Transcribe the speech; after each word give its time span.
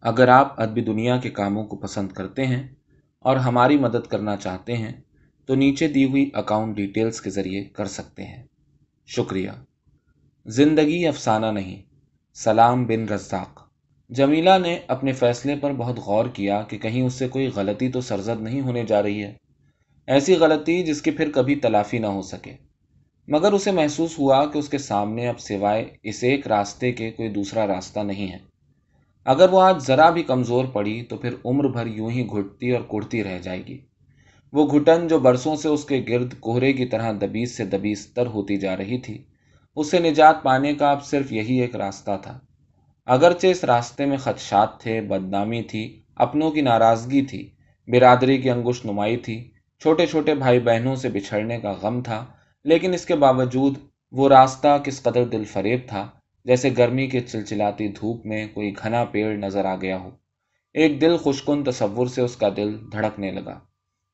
اگر 0.00 0.28
آپ 0.28 0.60
ادبی 0.60 0.80
دنیا 0.80 1.16
کے 1.16 1.30
کاموں 1.30 1.64
کو 1.64 1.76
پسند 1.76 2.12
کرتے 2.12 2.46
ہیں 2.46 2.68
اور 3.18 3.36
ہماری 3.36 3.78
مدد 3.78 4.06
کرنا 4.06 4.36
چاہتے 4.36 4.76
ہیں، 4.76 4.92
تو 5.46 5.54
نیچے 5.54 5.88
دی 5.88 6.04
ہوئی 6.04 6.30
اکاؤنٹ 6.34 6.76
ڈیٹیلز 6.76 7.20
کے 7.20 7.30
ذریعے 7.30 7.64
کر 7.64 7.86
سکتے 7.86 8.24
ہیں۔ 8.24 8.42
شکریہ۔ 9.06 9.50
زندگی 10.46 11.06
افسانہ 11.06 11.46
نہیں، 11.46 11.82
سلام 12.34 12.84
بن 12.84 13.08
رزاق۔ 13.08 13.68
جمیلہ 14.10 14.50
نے 14.62 14.78
اپنے 14.86 15.12
فیصلے 15.12 15.56
پر 15.56 15.72
بہت 15.72 15.98
غور 15.98 16.26
کیا 16.26 16.62
کہ 16.62 16.78
کہیں 16.78 17.02
اس 17.02 17.12
سے 17.12 17.28
کوئی 17.28 17.46
غلطی 17.46 17.88
تو 17.88 18.00
سرزد 18.00 18.42
نہیں 18.42 18.60
ہونے 18.60 18.84
جا 18.84 19.02
رہی 19.02 19.22
ہے۔ 19.22 19.34
ایسی 20.06 20.34
غلطی 20.34 20.82
جس 20.82 21.02
کی 21.02 21.10
پھر 21.10 21.30
کبھی 21.34 21.54
تلافی 21.54 21.98
نہ 21.98 22.06
ہو 22.06 22.22
سکے۔ 22.22 22.52
مگر 23.28 23.52
اسے 23.52 23.70
محسوس 23.70 24.18
ہوا 24.18 24.46
کہ 24.46 24.58
اس 24.58 24.68
کے 24.68 24.78
سامنے 24.78 25.28
اب 25.28 25.40
سوائے 25.40 25.90
اس 26.02 26.24
ایک 26.24 26.46
راستے 26.46 26.92
کے 26.92 27.10
کوئی 27.10 27.28
دوسرا 27.28 27.66
راستہ 27.66 28.00
نہیں 28.00 28.32
ہے۔ 28.32 28.55
اگر 29.26 29.48
وہ 29.48 29.60
آج 29.60 29.78
ذرا 29.86 30.10
بھی 30.10 30.22
کمزور 30.22 30.64
پڑی 30.64 31.02
تو 31.02 31.16
پھر 31.16 31.34
عمر 31.44 31.68
بھر 31.68 31.86
یوں 31.86 32.10
ہی 32.10 32.26
گھٹتی 32.26 32.70
اور 32.70 32.82
کڑتی 32.88 33.24
رہ 33.24 33.38
جائے 33.42 33.66
گی۔ 33.66 33.78
وہ 34.52 34.66
گھٹن 34.66 35.08
جو 35.08 35.18
برسوں 35.18 35.56
سے 35.56 35.68
اس 35.68 35.84
کے 35.84 36.04
گرد 36.08 36.34
کوہرے 36.40 36.72
کی 36.72 36.86
طرح 36.86 37.12
دبیز 37.12 37.56
سے 37.56 37.64
دبیز 37.64 38.06
تر 38.06 38.26
ہوتی 38.26 38.56
جا 38.56 38.76
رہی 38.76 38.98
تھی، 38.98 39.22
اس 39.76 39.90
سے 39.90 39.98
نجات 39.98 40.42
پانے 40.42 40.74
کا 40.74 40.90
اب 40.90 41.04
صرف 41.04 41.32
یہی 41.32 41.60
ایک 41.60 41.76
راستہ 41.76 42.18
تھا۔ 42.22 42.38
اگرچہ 43.06 43.46
اس 43.46 43.64
راستے 43.64 44.06
میں 44.06 44.16
خدشات 44.16 44.80
تھے، 44.80 45.00
بدنامی 45.00 45.62
تھی، 45.62 46.02
اپنوں 46.16 46.50
کی 46.50 46.60
ناراضگی 46.60 47.22
تھی، 47.22 47.50
برادری 47.88 48.38
کی 48.38 48.50
انگوش 48.50 48.84
نمائی 48.84 49.16
تھی، 49.16 49.50
چھوٹے 49.80 50.06
چھوٹے 50.06 50.34
بھائی 50.34 50.60
بہنوں 50.60 50.96
سے 50.96 51.08
بچھڑنے 51.08 51.60
کا 51.60 51.72
غم 51.72 52.00
تھا، 52.02 52.24
لیکن 52.64 52.94
اس 52.94 53.06
کے 53.06 53.14
باوجود 53.14 53.78
وہ 54.12 54.28
راستہ 54.28 54.78
کس 54.84 55.02
قدر 55.02 55.24
دل 55.24 55.44
فریب 55.44 55.80
تھا۔ 55.86 56.06
جیسے 56.46 56.70
گرمی 56.78 57.06
کے 57.06 57.20
چلچلاتی 57.20 57.88
دھوپ 57.88 58.26
میں 58.26 58.46
کوئی 58.54 58.74
گھنا 58.82 59.04
پیڑ 59.04 59.36
نظر 59.36 59.64
آ 59.64 59.76
گیا 59.76 59.98
ہو۔ 59.98 60.10
ایک 60.74 61.00
دل 61.00 61.16
خوشکن 61.16 61.64
تصور 61.64 62.06
سے 62.06 62.22
اس 62.22 62.36
کا 62.36 62.48
دل 62.56 62.92
دھڑکنے 62.92 63.30
لگا 63.30 63.60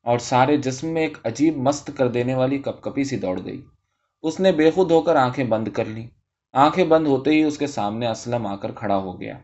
اور 0.03 0.19
سارے 0.19 0.57
جسم 0.57 0.89
میں 0.89 1.03
ایک 1.03 1.19
عجیب 1.25 1.57
مست 1.57 1.91
کر 1.97 2.09
دینے 2.09 2.35
والی 2.35 2.59
کپ 2.59 2.83
کپی 2.83 3.05
سی 3.05 3.17
دوڑ 3.17 3.41
گئی۔ 3.45 3.63
اس 4.23 4.41
نے 4.41 4.53
بے 4.53 4.71
خود 4.71 4.91
ہو 4.91 5.01
کر 5.01 5.17
آنکھیں 5.17 5.45
بند 5.45 5.69
کر 5.69 5.85
لیں۔ 5.85 6.07
آنکھیں 6.53 6.85
بند 6.85 7.07
ہوتے 7.07 7.31
ہی 7.31 7.43
اس 7.43 7.59
کے 7.59 7.67
سامنے 7.67 8.07
اسلم 8.07 8.47
آ 8.47 8.57
کر 8.57 8.73
کھڑا 8.73 8.97
ہو 8.97 9.21
گیا۔ 9.21 9.39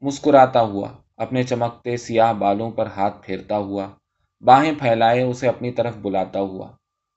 مسکراتا 0.00 0.60
ہوا، 0.60 0.88
اپنے 1.16 1.42
چمکتے 1.42 1.96
سیاہ 1.96 2.32
بالوں 2.32 2.70
پر 2.70 2.86
ہاتھ 2.86 3.26
پھیرتا 3.26 3.58
ہوا، 3.58 3.90
باہیں 4.40 4.72
پھیلائے 4.78 5.22
اسے 5.22 5.48
اپنی 5.48 5.70
طرف 5.70 5.96
بلاتا 5.96 6.40
ہوا۔ 6.40 6.72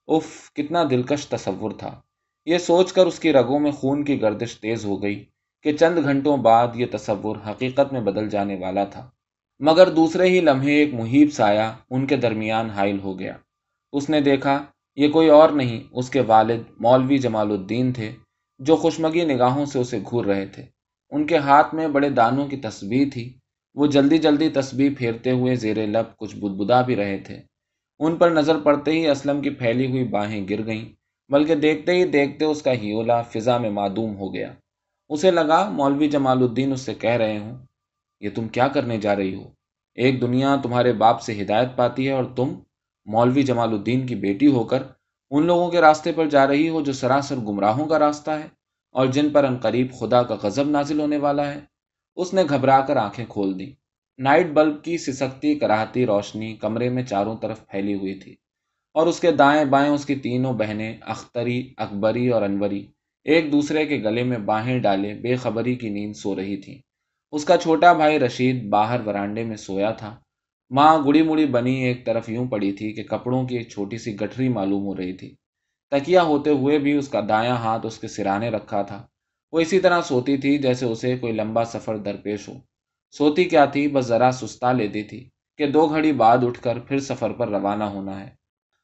اف 0.08 0.54
کتنا 0.54 0.84
دلکش 0.90 1.28
تصور 1.28 1.72
تھا۔ 1.72 2.02
یہ 2.50 2.58
سوچ 2.58 2.94
کر 2.94 3.06
اس 3.06 3.20
کی 3.20 3.34
رگوں 3.34 3.60
میں 3.60 3.72
خون 3.72 4.04
کی 4.04 4.22
گردش 4.22 4.60
تیز 4.60 4.86
ہو 4.86 5.04
گئی 5.04 5.26
کہ 5.64 5.78
چند 5.78 5.98
گھنٹوں 6.04 6.38
بعد 6.38 6.68
یہ 6.76 6.86
تصور 6.92 7.36
حقیقت 7.50 7.94
میں 7.94 8.02
بدل 8.02 8.30
جانے 8.30 8.56
والا 8.56 8.84
تھا۔ 8.84 9.10
مگر 9.60 9.90
دوسرے 9.90 10.30
ہی 10.30 10.42
لمحے 10.42 10.74
ایک 10.74 10.94
محیب 10.94 11.34
سایہ 11.34 11.72
ان 11.90 12.08
کے 12.08 12.18
درمیان 12.18 12.70
حائل 12.70 13.00
ہو 13.00 13.20
گیا۔ 13.20 13.34
اس 13.92 14.10
نے 14.10 14.22
دیکھا، 14.22 14.66
یہ 14.96 15.08
کوئی 15.08 15.30
اور 15.30 15.50
نہیں، 15.50 15.84
اس 15.92 16.10
کے 16.10 16.22
والد 16.22 16.62
مولوی 16.80 17.18
جمال 17.18 17.52
الدین 17.52 17.94
تھے، 17.94 18.12
جو 18.60 18.76
خوشمگی 18.76 19.26
نگاہوں 19.26 19.66
سے 19.66 19.80
اسے 19.80 20.00
گھور 20.10 20.26
رہے 20.26 20.46
تھے۔ 20.46 20.64
ان 21.10 21.26
کے 21.26 21.38
ہاتھ 21.38 21.76
میں 21.76 21.88
بڑے 21.88 22.10
دانوں 22.10 22.48
کی 22.48 22.58
تسبیح 22.58 23.06
تھی۔ 23.14 23.34
وہ 23.76 23.88
جلدی 23.88 24.18
جلدی 24.18 24.50
تسبیح 24.50 24.90
پھیرتے 24.98 25.32
ہوئے 25.32 25.56
زیر 25.56 25.88
لب 25.88 26.18
کچھ 26.18 26.36
بدبدا 26.36 26.82
بھی 26.82 26.96
رہے 26.96 27.18
تھے۔ 27.18 27.40
ان 28.00 28.16
پر 28.16 28.32
نظر 28.32 28.60
پڑتے 28.60 28.92
ہی 28.92 29.08
اسلم 29.08 29.42
کی 29.42 29.50
پھیلی 29.50 29.92
ہوئی 29.92 30.04
باہیں 30.04 30.46
گر 30.50 30.66
گئیں۔ 30.66 30.99
بلکہ 31.30 31.56
دیکھتے 31.56 31.92
ہی 31.92 32.04
دیکھتے 32.06 32.46
اس 32.46 32.62
کا 32.62 32.72
ہیولا 32.74 33.22
فضا 33.22 33.58
میں 33.58 33.70
معدوم 33.70 34.16
ہو 34.16 34.34
گیا۔ 34.34 34.54
اسے 35.10 35.32
لگا، 35.32 35.70
مولوی 35.70 36.08
جمال 36.08 36.44
الدین 36.44 36.72
اس 36.72 36.82
سے 36.82 36.94
کہہ 36.94 37.18
رہے 37.18 37.38
ہوں، 37.38 37.58
یہ 38.22 38.30
تم 38.36 38.48
کیا 38.48 38.68
کرنے 38.68 38.98
جا 38.98 39.16
رہی 39.16 39.34
ہو؟ 39.36 39.50
ایک 39.98 40.22
دنیا 40.22 40.56
تمہارے 40.64 40.94
باپ 40.94 41.22
سے 41.22 41.42
ہدایت 41.42 41.76
پاتی 41.76 42.08
ہے 42.08 42.14
اور 42.14 42.24
تم 42.36 42.54
مولوی 43.08 43.44
جمال 43.44 43.74
الدین 43.74 44.06
کی 44.08 44.16
بیٹی 44.16 44.48
ہو 44.48 44.64
کر 44.64 44.84
ان 45.32 45.46
لوگوں 45.46 45.70
کے 45.72 45.82
راستے 45.82 46.12
پر 46.12 46.30
جا 46.30 46.48
رہی 46.48 46.70
ہو 46.70 46.82
جو 46.82 46.94
سراسر 46.94 47.38
گمراہوں 47.38 47.86
کا 47.86 48.00
راستہ 48.00 48.32
ہے 48.32 48.48
اور 48.96 49.08
جن 49.08 49.30
پر 49.30 49.46
قریب 49.62 49.92
خدا 50.00 50.22
کا 50.24 50.36
غضب 50.44 50.70
نازل 50.70 51.00
ہونے 51.00 51.18
والا 51.18 51.54
ہے۔ 51.54 51.60
اس 52.18 52.34
نے 52.34 52.44
گھبرا 52.50 52.80
کر 52.82 52.98
آنکھیں 52.98 53.26
کھول 53.30 53.60
دی 53.60 53.72
نائٹ 54.20 54.48
بلب 54.48 54.84
کی 54.84 54.98
سسکتی، 54.98 55.56
کراہتی 55.56 56.06
روشنی 56.06 56.56
کمرے 56.56 56.90
میں 56.90 57.04
چاروں 57.04 57.36
طرف 57.38 57.68
پھیلی 57.68 57.94
ہوئی 57.94 58.16
تھی۔ 58.16 58.36
اور 58.94 59.08
اس 59.08 59.20
کے 59.20 59.32
دائیں 59.32 59.66
بائیں 59.66 59.90
اس 59.90 60.06
کی 60.06 60.16
تینوں 60.16 60.54
بہنیں، 60.54 60.98
اختری، 61.02 61.74
اکبری 61.78 62.30
اور 62.30 62.42
انوری، 62.42 62.86
ایک 63.24 63.52
دوسرے 63.52 63.86
کے 63.86 63.98
گلے 63.98 64.24
میں 64.24 64.38
باہیں 64.38 64.80
ڈالے، 64.80 65.14
بے 65.14 65.36
خبری 65.36 65.76
کی 65.76 65.90
نیند 65.90 66.16
سو 66.16 66.36
رہی 66.36 66.58
تھی۔ 66.58 66.82
اس 67.32 67.46
کا 67.46 67.58
چھوٹا 67.58 67.94
بھائی 67.94 68.20
رشید 68.20 68.70
باہر 68.70 69.08
ورانڈے 69.08 69.44
میں 69.44 69.56
سویا 69.56 69.92
تھا۔ 69.92 70.20
ماں 70.70 70.98
گڑی 71.06 71.22
مڑی 71.22 71.46
بنی 71.46 71.84
ایک 71.84 72.06
طرف 72.06 72.30
یوں 72.30 72.48
پڑی 72.48 72.72
تھی 72.72 72.94
کہ 72.94 73.04
کپڑوں 73.04 73.48
کی 73.48 73.58
ایک 73.58 73.70
چھوٹی 73.70 73.98
سی 73.98 74.16
گٹھری 74.16 74.50
معلوم 74.50 74.84
ہو 74.84 74.98
رہی 74.98 75.14
تھی۔ 75.14 75.36
تکیا 75.92 76.24
ہوتے 76.24 76.50
ہوئے 76.50 76.80
بھی 76.80 76.94
اس 76.94 77.08
کا 77.08 77.22
دایاں 77.30 77.56
ہاتھ 77.56 77.86
اس 77.86 78.00
کے 78.00 78.08
سرانے 78.08 78.50
رکھا 78.50 78.82
تھا۔ 78.82 79.08
وہ 79.52 79.60
اسی 79.60 79.80
طرح 79.80 80.02
سوتی 80.02 80.38
تھی 80.38 80.58
جیسے 80.58 80.86
اسے 80.86 81.18
کوئی 81.18 81.34
لمبا 81.34 81.66
سفر 81.66 81.98
درپیش 81.98 82.50
ہو۔ 82.50 82.54
سوتی 83.12 83.44
کیا 83.44 83.66
تھی؟ 83.66 83.88
بس 83.88 84.06
ذرا 84.06 84.32
سستا 84.32 84.72
لیتی 84.72 85.04
تھی 85.04 85.30
کہ 85.58 85.68
دو 85.68 85.88
گھڑی 85.88 86.12
بعد 86.12 86.38
اٹھ 86.44 86.62
کر 86.62 86.80
پھر 86.80 87.00
سفر 87.00 87.32
پر 87.32 87.48
روانہ 87.48 87.84
ہونا 87.84 88.26
ہے۔ 88.26 88.39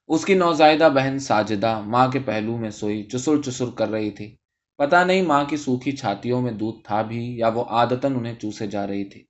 اس 0.07 0.25
کی 0.25 0.33
نوزائیدہ 0.33 0.89
بہن 0.95 1.19
ساجدہ 1.19 1.81
ماں 1.85 2.07
کے 2.07 2.19
پہلو 2.19 2.57
میں 2.57 2.69
سوئی 2.69 3.03
چسر 3.03 3.41
چسر 3.41 3.66
کر 3.75 3.89
رہی 3.89 4.11
تھی۔ 4.11 4.35
پتہ 4.77 4.95
نہیں 4.95 5.21
ماں 5.21 5.43
کی 5.43 5.57
سوکھی 5.57 5.91
چھاتیوں 5.91 6.41
میں 6.41 6.51
دودھ 6.51 6.79
تھا 6.83 7.01
بھی 7.01 7.38
یا 7.38 7.47
وہ 7.47 7.63
عادتاً 7.63 8.16
انہیں 8.16 8.35
چوسے 8.35 8.67
جا 8.67 8.88
رہی 8.88 9.05
تھی۔ 9.05 9.23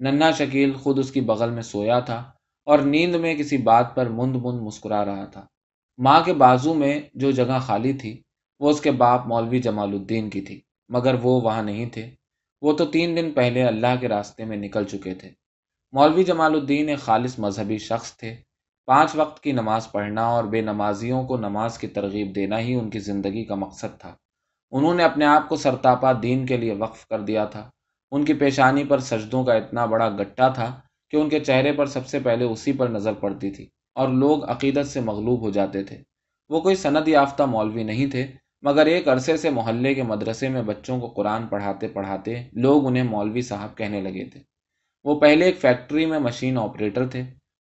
ننا 0.00 0.30
شکیل 0.30 0.72
خود 0.72 0.98
اس 0.98 1.10
کی 1.10 1.20
بغل 1.20 1.50
میں 1.50 1.62
سویا 1.62 2.00
تھا 2.00 2.30
اور 2.64 2.78
نیند 2.78 3.14
میں 3.14 3.34
کسی 3.34 3.56
بات 3.56 3.94
پر 3.94 4.08
مند 4.08 4.36
مند 4.36 4.60
مسکرا 4.60 5.04
رہا 5.04 5.24
تھا۔ 5.24 5.46
ماں 5.98 6.22
کے 6.24 6.32
بازو 6.32 6.74
میں 6.74 7.00
جو 7.14 7.30
جگہ 7.30 7.58
خالی 7.62 7.92
تھی، 7.92 8.22
وہ 8.60 8.70
اس 8.70 8.80
کے 8.80 8.90
باپ 8.90 9.26
مولوی 9.26 9.58
جمال 9.58 9.92
الدین 9.92 10.30
کی 10.30 10.40
تھی، 10.40 10.60
مگر 10.88 11.14
وہ 11.22 11.40
وہاں 11.40 11.62
نہیں 11.62 11.86
تھے۔ 11.86 12.10
وہ 12.62 12.72
تو 12.72 12.84
تین 12.86 13.16
دن 13.16 13.32
پہلے 13.32 13.62
اللہ 13.62 13.94
کے 14.00 14.08
راستے 14.08 14.44
میں 14.44 14.56
نکل 14.56 14.84
چکے 14.84 15.14
تھے۔ 15.14 15.30
مولوی 15.92 16.24
جمال 16.24 16.54
الدین 16.54 16.88
ایک 16.88 16.98
خالص 16.98 17.38
مذہبی 17.38 17.78
شخص 17.78 18.16
تھے۔ 18.16 18.36
پانچ 18.86 19.10
وقت 19.14 19.42
کی 19.42 19.52
نماز 19.52 19.92
پڑھنا 19.92 20.26
اور 20.26 20.44
بے 20.44 20.60
نمازیوں 20.60 21.24
کو 21.24 21.36
نماز 21.36 21.78
کی 21.78 21.86
ترغیب 21.86 22.34
دینا 22.34 22.58
ہی 22.58 22.74
ان 22.74 22.90
کی 22.90 22.98
زندگی 22.98 23.44
کا 23.44 23.54
مقصد 23.54 24.00
تھا۔ 24.00 24.14
انہوں 24.70 24.94
نے 24.94 25.04
اپنے 25.04 25.24
آپ 25.24 25.48
کو 25.48 25.56
سرتاپا 25.56 26.12
دین 26.22 26.46
کے 26.46 26.56
لیے 26.56 26.74
وقف 26.74 27.06
کر 27.06 27.20
دیا 27.20 27.44
تھا۔ 27.44 27.70
ان 28.10 28.24
کی 28.24 28.32
پیشانی 28.32 28.84
پر 28.84 28.98
سجدوں 28.98 29.44
کا 29.44 29.54
اتنا 29.54 29.84
بڑا 29.84 30.08
گٹا 30.08 30.48
تھا 30.48 30.80
کہ 31.10 31.16
ان 31.16 31.28
کے 31.28 31.40
چہرے 31.40 31.72
پر 31.72 31.86
سب 31.86 32.06
سے 32.06 32.18
پہلے 32.18 32.44
اسی 32.44 32.72
پر 32.72 32.88
نظر 32.88 33.12
پڑتی 33.12 33.50
تھی 33.50 33.68
اور 33.94 34.08
لوگ 34.08 34.50
عقیدت 34.50 34.86
سے 34.86 35.00
مغلوب 35.00 35.40
ہو 35.40 35.50
جاتے 35.50 35.84
تھے۔ 35.84 36.02
وہ 36.48 36.60
کوئی 36.60 36.74
سند 36.74 37.08
یافتہ 37.08 37.42
مولوی 37.42 37.82
نہیں 37.82 38.06
تھے، 38.06 38.26
مگر 38.62 38.86
ایک 38.86 39.08
عرصے 39.08 39.36
سے 39.36 39.50
محلے 39.50 39.94
کے 39.94 40.02
مدرسے 40.02 40.48
میں 40.48 40.62
بچوں 40.62 41.00
کو 41.00 41.06
قرآن 41.06 41.46
پڑھاتے 41.46 41.88
پڑھاتے 41.88 42.42
لوگ 42.52 42.86
انہیں 42.86 43.04
مولوی 43.04 43.42
صاحب 43.42 43.76
کہنے 43.76 44.00
لگے 44.00 44.24
تھے۔ 44.24 44.40
وہ 45.04 45.20
پہلے 45.20 45.44
ایک 45.44 45.58
فیکٹری 45.58 46.06
میں 46.06 46.18
مشین 46.18 46.58
آپریٹر 46.58 47.08
تھے۔ 47.08 47.22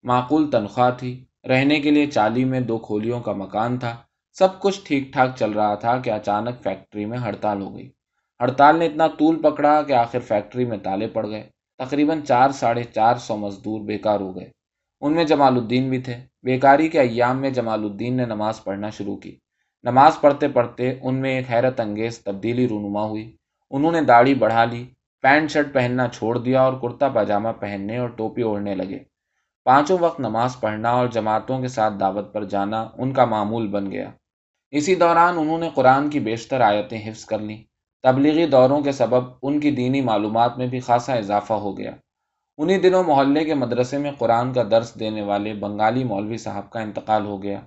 معقول 0.08 0.52
تنخواہ 0.52 0.92
تھی۔ 0.98 1.26
رہنے 1.50 1.80
کے 1.80 1.92
لیے 1.92 2.08
چالی 2.08 2.46
میں 2.46 2.60
دو 2.60 2.78
کھولیوں 2.78 3.20
کا 3.20 3.34
مکان 3.34 3.78
تھا۔ 3.78 3.96
سب 4.34 4.60
کچھ 4.60 4.80
ٹھیک 4.86 5.14
ٹھاک 5.14 5.30
چل 5.36 5.52
رہا 5.52 5.76
تھا 5.76 5.98
کہ 5.98 6.10
اچانک 6.10 6.64
فیکٹری 6.64 7.06
میں 7.06 7.18
ہڑتال 7.18 7.62
ہو 7.62 7.76
گئی۔ 7.78 7.90
ہڑتال 8.42 8.80
نے 8.80 8.86
اتنا 8.86 9.08
طول 9.08 9.42
پکڑا 9.42 9.82
کہ 9.82 9.94
آخر 9.94 10.20
فیکٹری 10.20 10.66
میں 10.66 10.78
تالے 10.78 11.08
پڑ 11.08 11.28
گئے۔ 11.28 11.50
تقریباً 11.78 12.22
چار 12.22 12.50
ساڑھے 12.50 12.84
چار 12.84 13.16
سو 13.16 13.38
مزدور 13.38 13.82
بیکار 13.82 14.20
ہو 14.20 14.36
گئے۔ 14.36 14.50
ان 15.02 15.14
میں 15.14 15.24
جمال 15.24 15.58
الدین 15.58 15.90
بھی 15.90 16.02
تھے۔ 16.02 16.16
بیکاری 16.44 16.90
کے 16.90 17.00
ایام 17.00 17.42
میں 17.42 17.50
جمال 17.50 17.84
الدین 17.84 18.18
نے 18.18 18.26
نماز 18.26 18.64
پڑھنا 18.64 18.90
شروع 18.90 19.18
کی۔ 19.18 19.36
نماز 19.84 20.22
پڑھتے 20.22 20.48
پڑھتے 20.48 20.94
ان 21.02 21.16
میں 21.16 21.36
ایک 21.36 21.46
حیرت 21.52 21.80
انگیز 21.80 22.20
تبدیلی 22.20 22.68
رونما 22.68 23.04
ہوئی۔ 23.04 23.36
انہوں 23.72 23.92
نے 23.92 24.02
داڑھی 24.02 24.36
بڑھا 24.36 24.66
لی، 24.66 24.86
پینٹ 25.22 25.52
شرٹ 25.52 25.74
پہننا 25.74 26.08
چھوڑ 26.08 26.38
دیا 26.38 26.62
اور 26.62 26.74
کرتا 26.74 27.08
پاجامہ 27.08 27.50
پہننے 27.60 27.98
اور 27.98 28.10
ٹوپی 28.10 28.42
اوڑھنے 28.42 28.76
لگے۔ 28.76 29.17
پانچوں 29.68 29.98
وقت 30.02 30.20
نماز 30.20 30.60
پڑھنا 30.60 30.90
اور 30.90 31.08
جماعتوں 31.08 31.62
کے 31.62 31.68
ساتھ 31.68 31.94
دعوت 32.00 32.34
پر 32.34 32.44
جانا 32.44 32.90
ان 32.98 33.14
کا 33.14 33.26
معمول 33.26 33.68
بن 33.68 33.92
گیا۔ 33.92 34.10
اسی 34.72 34.96
دوران 34.96 35.38
انہوں 35.38 35.58
نے 35.58 35.70
قرآن 35.76 36.10
کی 36.10 36.20
بیشتر 36.20 36.62
آیتیں 36.62 37.10
حفظ 37.10 37.26
کر 37.26 37.40
لیں۔ 37.40 37.64
تبلیغی 38.04 38.46
دوروں 38.46 38.82
کے 38.82 38.92
سبب 38.92 39.24
ان 39.44 39.60
کی 39.60 39.72
دینی 39.72 40.02
معلومات 40.02 40.58
میں 40.58 40.68
بھی 40.68 40.80
خاصا 40.80 41.14
اضافہ 41.14 41.54
ہو 41.54 41.78
گیا۔ 41.78 41.92
انہی 42.58 42.80
دنوں 42.80 43.04
محلے 43.04 43.46
کے 43.46 43.54
مدرسے 43.54 43.98
میں 43.98 44.12
قرآن 44.18 44.54
کا 44.54 44.64
درس 44.72 45.00
دینے 45.00 45.22
والے 45.22 45.54
بنگالی 45.54 46.04
مولوی 46.04 46.38
صاحب 46.38 46.70
کا 46.70 46.80
انتقال 46.80 47.26
ہو 47.26 47.44
گیا۔ 47.44 47.62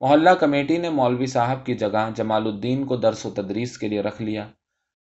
محلہ 0.00 0.30
کمیٹی 0.30 0.78
نے 0.78 0.90
مولوی 0.90 1.26
صاحب 1.26 1.66
کی 1.66 1.74
جگہ 1.74 2.10
جمال 2.14 2.46
الدین 2.46 2.86
کو 2.86 2.96
درس 2.96 3.26
و 3.26 3.30
تدریس 3.30 3.78
کے 3.78 3.88
لیے 3.88 4.00
رکھ 4.00 4.22
لیا۔ 4.22 4.46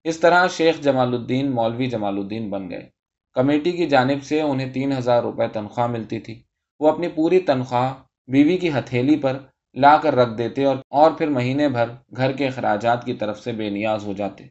اس 0.04 0.20
طرح 0.20 0.48
شیخ 0.48 0.80
جمال 0.80 1.14
الدین 1.14 1.52
مولوی 1.52 1.86
جمال 1.86 2.18
الدین 2.18 2.50
بن 2.50 2.70
گئے۔ 2.70 2.97
کمیٹی 3.38 3.72
کی 3.72 3.86
جانب 3.86 4.24
سے 4.24 4.42
انہیں 4.42 4.72
تین 4.74 4.92
ہزار 4.92 5.22
روپے 5.22 5.48
تنخواہ 5.48 5.88
ملتی 5.88 6.20
تھی۔ 6.20 6.40
وہ 6.82 6.90
اپنی 6.90 7.08
پوری 7.08 7.40
تنخواہ 7.40 7.94
بیوی 8.28 8.58
کی 8.58 8.70
ہتھیلی 8.70 9.18
پر 9.18 9.38
لا 9.76 9.96
کر 9.98 10.16
رکھ 10.16 10.38
دیتے 10.38 10.66
اور 10.66 10.78
اور 10.92 11.12
پھر 11.12 11.30
مہینے 11.30 11.68
بھر 11.70 11.90
گھر 12.18 12.32
کے 12.32 12.48
اخراجات 12.48 13.06
کی 13.06 13.14
طرف 13.14 13.40
سے 13.40 13.52
بے 13.52 13.70
نیاز 13.70 14.06
ہو 14.08 14.14
جاتے۔ 14.14 14.48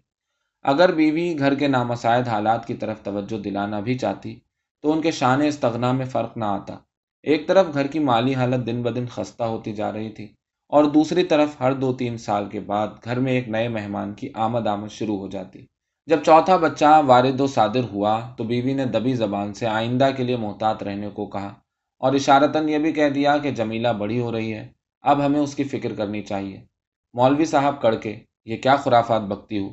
اگر 0.65 0.94
بیوی 0.94 1.38
گھر 1.38 1.55
کے 1.55 1.69
نامسائد 1.69 2.29
حالات 2.29 2.67
کی 2.67 2.75
طرف 2.75 3.03
توجہ 3.03 3.43
دلانا 3.43 3.81
بھی 3.81 3.99
چاہتی، 3.99 4.38
تو 4.85 4.93
ان 4.93 5.00
کے 5.00 5.11
شان 5.11 5.43
استغنا 5.43 5.93
میں 5.93 6.06
فرق 6.06 6.37
نہ 6.37 6.44
آتا۔ 6.44 6.77
ایک 7.25 7.47
طرف 7.49 7.67
گھر 7.75 7.87
کی 7.87 7.99
مالی 7.99 8.35
حالت 8.35 8.67
دن 8.67 8.82
بدن 8.82 9.06
خستہ 9.06 9.44
ہوتی 9.44 9.73
جا 9.73 9.93
رہی 9.93 10.11
تھی، 10.11 10.32
اور 10.73 10.85
دوسری 10.85 11.25
طرف 11.25 11.61
ہر 11.61 11.73
دو 11.73 11.93
تین 11.93 12.19
سال 12.19 12.49
کے 12.49 12.61
بعد 12.61 13.05
گھر 13.05 13.19
میں 13.19 13.32
ایک 13.32 13.49
نئے 13.49 13.69
مہمان 13.69 14.15
کی 14.15 14.29
آمد 14.35 14.67
آمد 14.67 14.93
شروع 14.93 15.19
ہو 15.19 15.29
جاتی۔ 15.29 15.67
جب 16.06 16.23
چوتھا 16.25 16.56
بچہ 16.56 17.03
وارد 17.06 17.41
و 17.41 17.47
صادر 17.47 17.85
ہوا 17.93 18.20
تو 18.37 18.44
بیوی 18.44 18.73
نے 18.73 18.85
دبی 18.85 19.14
زبان 19.14 19.55
سے 19.55 19.67
آئندہ 19.67 20.11
کے 20.17 20.23
لیے 20.23 20.37
محتاط 20.37 20.82
رہنے 20.82 21.08
کو 21.11 21.26
کہا 21.26 21.55
اور 21.99 22.14
اشارتاً 22.14 22.69
یہ 22.69 22.79
بھی 22.79 22.93
کہہ 22.93 23.08
دیا 23.08 23.38
کہ 23.38 23.50
جمیلہ 23.50 23.88
بڑی 23.88 24.20
ہو 24.20 24.32
رہی 24.32 24.55
ہے، 24.55 24.73
اب 25.03 25.26
ہمیں 25.26 25.41
اس 25.41 25.55
کی 25.55 25.64
فکر 25.64 25.94
کرنی 25.94 26.23
چاہیے۔ 26.23 26.61
مولوی 27.14 27.44
صاحب 27.44 27.82
کڑ 27.82 27.94
کے، 27.94 28.19
یہ 28.44 28.56
کیا 28.56 28.76
خرافات 28.76 29.23
بکتی 29.23 29.58
ہو؟ 29.58 29.69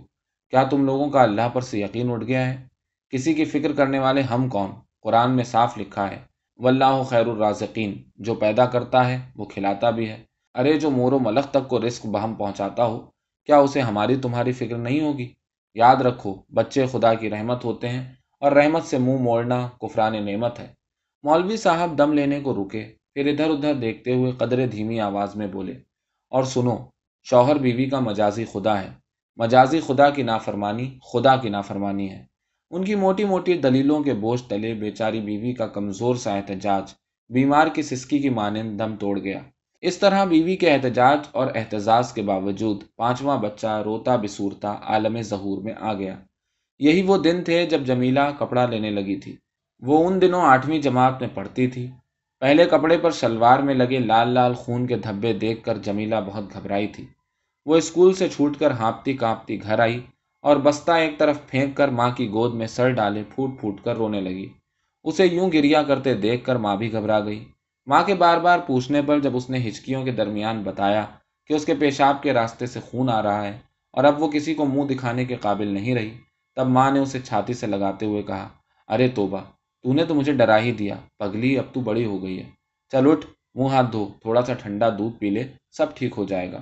کیا 0.50 0.63
تم 0.63 0.85
لوگوں 0.85 1.09
کا 1.09 1.24
اللہ 1.24 1.50
پر 1.53 1.62
سے 1.62 1.80
یقین 1.80 2.12
اٹھ 2.12 2.25
گیا 2.25 2.45
ہے؟ 2.45 2.68
کسی 3.09 3.33
کی 3.33 3.45
فکر 3.45 3.71
کرنے 3.71 4.00
والے 4.00 4.21
ہم 4.21 4.50
کون؟ 4.50 4.71
قرآن 5.01 5.31
میں 5.31 5.44
صاف 5.44 5.77
لکھا 5.77 6.12
ہے، 6.12 6.19
واللہ 6.57 7.03
خیر 7.09 7.27
الرازقین، 7.27 8.03
جو 8.15 8.35
پیدا 8.35 8.65
کرتا 8.65 9.09
ہے، 9.09 9.19
وہ 9.35 9.45
کھلاتا 9.45 9.89
بھی 9.89 10.09
ہے۔ 10.09 10.24
ارے 10.56 10.80
جو 10.80 10.89
مور 10.89 11.12
و 11.12 11.19
ملخ 11.19 11.47
تک 11.51 11.68
کو 11.68 11.80
رزق 11.88 12.06
بہم 12.06 12.35
پہنچاتا 12.35 12.85
ہو، 12.85 13.00
کیا 13.45 13.57
اسے 13.57 13.81
ہماری 13.81 14.15
تمہاری 14.15 14.51
فکر 14.51 14.77
نہیں 14.77 15.01
ہوگی؟ 15.01 15.33
یاد 15.75 15.95
رکھو، 15.95 16.35
بچے 16.49 16.85
خدا 16.85 17.13
کی 17.13 17.29
رحمت 17.29 17.65
ہوتے 17.65 17.89
ہیں 17.89 18.03
اور 18.41 18.51
رحمت 18.51 18.83
سے 18.83 18.97
منہ 18.97 19.17
موڑنا 19.17 19.67
کفران 19.81 20.25
نعمت 20.25 20.59
ہے۔ 20.59 20.67
مولوی 21.23 21.57
صاحب 21.57 21.97
دم 21.97 22.13
لینے 22.13 22.39
کو 22.39 22.53
رکے، 22.53 22.83
پھر 23.13 23.25
ادھر 23.25 23.49
ادھر 23.49 23.73
دیکھتے 23.73 24.13
ہوئے 24.15 24.31
قدر 24.31 24.65
دھیمی 24.67 24.99
آواز 24.99 25.35
میں 25.35 25.47
بولے، 25.47 25.73
اور 26.31 26.43
سنو، 26.43 26.77
شوہر 27.25 27.55
بیوی 27.55 27.85
کا 27.85 27.99
مجازی 27.99 28.45
خدا 28.45 28.81
ہے۔ 28.81 28.89
مجازی 29.37 29.79
خدا 29.79 30.09
کی 30.09 30.23
نافرمانی 30.23 30.87
خدا 31.13 31.35
کی 31.35 31.49
نافرمانی 31.49 32.09
ہے۔ 32.09 32.23
ان 32.71 32.83
کی 32.85 32.95
موٹی 32.95 33.23
موٹی 33.23 33.53
دلیلوں 33.53 34.03
کے 34.03 34.13
بوجھ 34.13 34.41
تلے 34.49 34.73
بیچاری 34.73 35.19
بیوی 35.19 35.53
کا 35.53 35.67
کمزور 35.67 36.15
سا 36.15 36.35
احتجاج، 36.35 36.93
بیمار 37.29 37.67
کی 37.67 37.81
سسکی 37.81 38.19
کی 38.19 38.29
مانند 38.29 38.79
دم 38.79 38.95
توڑ 38.95 39.19
گیا۔ 39.19 39.39
اس 39.83 39.97
طرح 39.97 40.25
بیوی 40.25 40.56
کے 40.56 40.71
احتجاج 40.71 41.19
اور 41.31 41.47
احتجاج 41.56 42.13
کے 42.13 42.21
باوجود 42.21 42.83
پانچواں 42.95 43.38
بچہ 43.38 43.81
روتا 43.85 44.15
بسورتا 44.15 44.75
عالم 44.81 45.21
ظہور 45.21 45.62
میں 45.62 45.74
آ 45.80 45.94
گیا۔ 45.94 46.15
یہی 46.80 47.01
وہ 47.01 47.18
دن 47.18 47.44
تھے 47.44 47.65
جب 47.65 47.85
جمیلہ 47.85 48.19
کپڑا 48.39 48.65
لینے 48.65 48.89
لگی 48.89 49.15
تھی۔ 49.15 49.35
وہ 49.80 50.07
ان 50.07 50.21
دنوں 50.21 50.41
آٹھویں 50.41 50.80
جماعت 50.80 51.21
میں 51.21 51.30
پڑھتی 51.33 51.68
تھی۔ 51.68 51.88
پہلے 52.39 52.65
کپڑے 52.65 52.97
پر 52.97 53.12
شلوار 53.12 53.59
میں 53.59 53.75
لگے 53.75 54.00
لال 54.00 54.30
لال 54.30 54.53
خون 54.53 54.88
کے 54.88 54.95
دھبے 54.95 55.33
دیکھ 55.33 55.63
کر 55.63 55.77
جمیلہ 55.77 56.15
بہت 56.25 56.53
گھبرائی 56.53 56.88
تھی۔ 56.88 57.06
وہ 57.65 57.75
اسکول 57.75 58.13
سے 58.13 58.30
چھوٹ 58.30 58.57
کر 58.57 58.71
ہانپتی 58.71 59.13
کانپتی 59.13 59.63
گھر 59.63 59.80
آئی 59.80 60.01
اور 60.41 60.57
بستہ 60.57 60.91
ایک 60.91 61.18
طرف 61.18 61.47
پھینک 61.47 61.77
کر 61.77 61.88
ماں 61.88 62.09
کی 62.09 62.30
گود 62.30 62.53
میں 62.53 62.68
سر 62.68 62.89
ڈالے 62.89 63.24
پھوٹ 63.35 63.59
پھوٹ 63.59 63.81
کر 63.83 63.95
رونے 63.95 64.21
لگی۔ 64.21 64.50
اسے 65.03 65.25
یوں 65.25 65.51
گریا 65.53 65.83
کرتے 65.83 66.13
دیکھ 66.13 66.45
کر 66.45 66.56
ماں 66.56 66.75
بھی 66.75 66.94
گھبرا 66.94 67.19
گئی۔ 67.19 67.45
ماں 67.88 68.03
کے 68.03 68.15
بار 68.15 68.38
بار 68.38 68.59
پوچھنے 68.59 69.01
پر 69.01 69.19
جب 69.19 69.35
اس 69.35 69.50
نے 69.50 69.68
ہچکیوں 69.68 70.03
کے 70.03 70.12
درمیان 70.12 70.62
بتایا 70.63 71.06
کہ 71.50 71.53
اس 71.53 71.65
کے 71.65 71.75
پیشاب 71.75 72.21
کے 72.24 72.33
راستے 72.33 72.65
سے 72.65 72.80
خون 72.80 73.09
آ 73.09 73.21
رہا 73.24 73.45
ہے 73.45 73.57
اور 73.91 74.03
اب 74.03 74.21
وہ 74.21 74.31
کسی 74.31 74.53
کو 74.53 74.65
منہ 74.65 74.83
دکھانے 74.83 75.25
کے 75.25 75.35
قابل 75.35 75.68
نہیں 75.68 75.95
رہی، 75.95 76.09
تب 76.56 76.68
ماں 76.68 76.91
نے 76.91 77.00
اسے 77.00 77.19
چھاتی 77.19 77.53
سے 77.53 77.68
لگاتے 77.68 78.06
ہوئے 78.06 78.24
کہا، 78.24 78.47
ارے 78.89 79.07
توبہ، 79.07 79.41
تو 79.85 79.94
نے 79.94 80.06
تو 80.06 80.15
مجھے 80.15 80.33
ڈرا 80.33 80.59
ہی 80.59 80.71
دیا، 80.71 80.95
پگلی 81.18 81.57
اب 81.59 81.65
تو 81.74 81.81
بڑی 81.81 82.06
ہو 82.06 82.24
گئی 82.24 82.38
ہے۔ 82.39 82.50
چل 82.91 83.12
اٹھ، 83.12 83.25
منہ 83.56 83.68
ہاتھ 83.68 83.91
دھو، 83.91 84.06
تھوڑا 84.21 84.41
سا 84.41 84.53
ٹھنڈا 84.53 84.89
دودھ 84.89 85.18
پی 85.19 85.30
لے، 85.30 85.44
سب 85.71 85.95
ٹھیک 85.95 86.13
ہو 86.18 86.24
جائے 86.25 86.51
گا۔ 86.51 86.62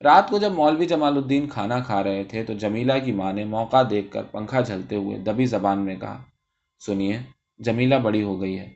رات 0.00 0.30
کو 0.30 0.38
جب 0.38 0.52
مولوی 0.52 0.86
جمال 0.86 1.16
الدین 1.16 1.48
کھانا 1.48 1.78
کھا 1.80 2.02
رہے 2.02 2.24
تھے 2.24 2.44
تو 2.44 2.52
جمیلہ 2.52 2.92
کی 3.04 3.12
ماں 3.12 3.32
نے 3.32 3.44
موقع 3.44 3.82
دیکھ 3.90 4.10
کر 4.12 4.22
پنکھا 4.22 4.60
جھلتے 4.60 4.96
ہوئے 4.96 5.18
دبی 5.18 5.46
زبان 5.46 5.78
میں 5.78 5.96
کہا، 5.96 6.22
سنیے، 6.86 7.18
جمیلہ 7.60 7.94
بڑی 7.94 8.22
ہو 8.22 8.40
گئی 8.40 8.58
ہے، 8.58 8.68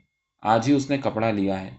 آج 0.43 0.67
ہی 0.67 0.73
اس 0.73 0.89
نے 0.89 0.97
کپڑا 0.97 1.31
لیا 1.31 1.61
ہے۔ 1.61 1.71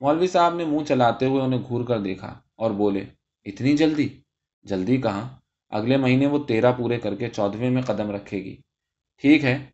مولوی 0.00 0.26
صاحب 0.26 0.54
نے 0.54 0.64
منہ 0.64 0.84
چلاتے 0.84 1.26
ہوئے 1.26 1.42
انہیں 1.42 1.60
گھور 1.68 1.84
کر 1.84 2.00
دیکھا 2.00 2.34
اور 2.56 2.70
بولے، 2.70 3.04
اتنی 3.46 3.76
جلدی؟ 3.76 4.08
جلدی 4.66 4.96
کہاں؟ 4.96 5.28
اگلے 5.72 5.96
مہینے 5.96 6.26
وہ 6.26 6.38
تیرہ 6.44 6.72
پورے 6.72 6.98
کر 6.98 7.14
کے 7.14 7.28
چودھویں 7.28 7.70
میں 7.70 7.82
قدم 7.82 8.10
رکھے 8.10 8.38
گی۔ 8.44 8.56
ٹھیک 9.22 9.44
ہے، 9.44 9.64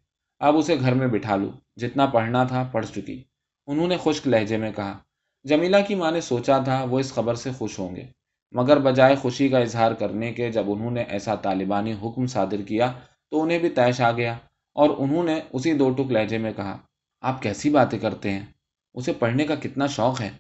اب 0.41 0.57
اسے 0.57 0.79
گھر 0.81 0.95
میں 0.95 1.07
بٹھا 1.07 1.37
لوں 1.37 1.51
جتنا 1.77 2.07
پڑھنا 2.07 2.45
تھا، 2.45 2.69
پڑھ 2.73 2.87
چکی۔ 2.87 3.23
انہوں 3.67 3.89
نے 3.89 3.97
خشک 4.03 4.29
لہجے 4.29 4.57
میں 4.57 4.73
کہا، 4.77 4.99
جمیلہ 5.45 5.77
کی 5.89 5.95
ماں 5.95 6.11
نے 6.11 6.21
سوچا 6.21 6.59
تھا 6.59 6.85
وہ 6.85 6.99
اس 6.99 7.13
خبر 7.13 7.35
سے 7.35 7.51
خوش 7.53 7.79
ہوں 7.79 7.97
گے۔ 7.97 8.05
مگر 8.53 8.79
بجائے 8.79 9.15
خوشی 9.15 9.49
کا 9.49 9.59
اظہار 9.59 9.93
کرنے 9.93 10.33
کے، 10.33 10.51
جب 10.53 10.71
انہوں 10.71 10.91
نے 10.91 11.03
ایسا 11.03 11.35
طالبانی 11.35 11.95
حکم 12.03 12.27
صادر 12.27 12.63
کیا 12.63 12.93
تو 13.31 13.43
انہیں 13.43 13.59
بھی 13.59 13.71
طیش 13.71 14.01
آ 14.01 14.11
گیا 14.13 14.33
اور 14.77 14.91
انہوں 14.99 15.25
نے 15.25 15.41
اسی 15.53 15.73
دو 15.73 15.91
ٹک 15.91 16.11
لہجے 16.13 16.39
میں 16.39 16.53
کہا، 16.57 16.77
آپ 17.21 17.43
کیسی 17.43 17.71
باتیں 17.71 17.99
کرتے 17.99 18.31
ہیں؟ 18.31 18.45
اسے 18.95 19.13
پڑھنے 19.13 19.45
کا 19.45 19.55
کتنا 19.55 19.87
شوق 19.87 20.21
ہے۔ 20.21 20.31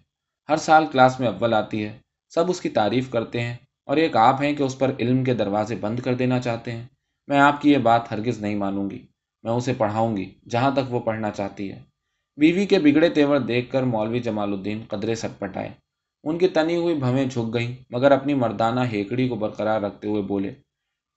ہر 0.48 0.56
سال 0.56 0.86
کلاس 0.86 1.20
میں 1.20 1.28
اول 1.28 1.54
آتی 1.54 1.84
ہے۔ 1.84 1.98
سب 2.28 2.50
اس 2.50 2.60
کی 2.60 2.68
تعریف 2.68 3.10
کرتے 3.10 3.40
ہیں 3.40 3.56
اور 3.86 3.96
ایک 3.96 4.16
آپ 4.16 4.42
ہیں 4.42 4.52
کہ 4.52 4.62
اس 4.62 4.78
پر 4.78 4.90
علم 4.98 5.24
کے 5.24 5.34
دروازے 5.34 5.76
بند 5.76 6.00
کر 6.00 6.14
دینا 6.14 6.40
چاہتے 6.40 6.72
ہیں۔ 6.72 6.86
میں 7.28 7.40
آپ 7.40 7.60
کی 7.60 7.72
یہ 7.72 7.78
بات 7.78 8.12
ہرگز 8.12 8.40
نہیں 8.40 8.56
مانوں 8.56 8.90
گی۔ 8.90 9.06
میں 9.42 9.52
اسے 9.52 9.72
پڑھاؤں 9.78 10.16
گی 10.16 10.34
جہاں 10.50 10.70
تک 10.70 10.92
وہ 10.92 11.00
پڑھنا 11.00 11.30
چاہتی 11.30 11.72
ہے۔ 11.72 11.82
بیوی 12.36 12.66
کے 12.66 12.78
بگڑے 12.78 13.08
تیور 13.08 13.38
دیکھ 13.38 13.72
کر 13.72 13.82
مولوی 13.82 14.18
جمال 14.18 14.52
الدین 14.52 14.82
قدرے 14.88 15.14
سٹ 15.14 15.38
پٹائے 15.38 15.68
ان 16.24 16.38
کی 16.38 16.48
تنی 16.48 16.76
ہوئی 16.76 16.94
بھویں 16.94 17.24
جھک 17.24 17.54
گئیں، 17.54 17.74
مگر 17.90 18.10
اپنی 18.10 18.34
مردانہ 18.34 18.80
ہیکڑی 18.92 19.28
کو 19.28 19.34
برقرار 19.34 19.80
رکھتے 19.80 20.08
ہوئے 20.08 20.22
بولے، 20.22 20.50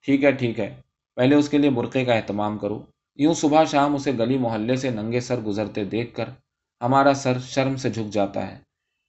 ٹھیک 0.04 0.24
ہے 0.24 0.32
ٹھیک 0.32 0.60
ہے، 0.60 0.74
پہلے 1.14 1.34
اس 1.34 1.48
کے 1.48 1.58
لیے 1.58 1.70
برقعے 1.70 2.04
کا 2.04 2.14
اہتمام 2.14 2.58
کرو۔ 2.58 2.82
یوں 3.16 3.34
صبح 3.34 3.64
شام 3.64 3.94
اسے 3.94 4.12
گلی 4.12 4.38
محلے 4.38 4.76
سے 4.76 4.90
ننگے 4.90 5.20
سر 5.20 5.40
گزرتے 5.40 5.84
دیکھ 5.84 6.14
کر 6.14 6.28
ہمارا 6.84 7.14
سر 7.14 7.38
شرم 7.38 7.76
سے 7.76 7.90
جھک 7.90 8.12
جاتا 8.12 8.52
ہے۔ 8.52 8.58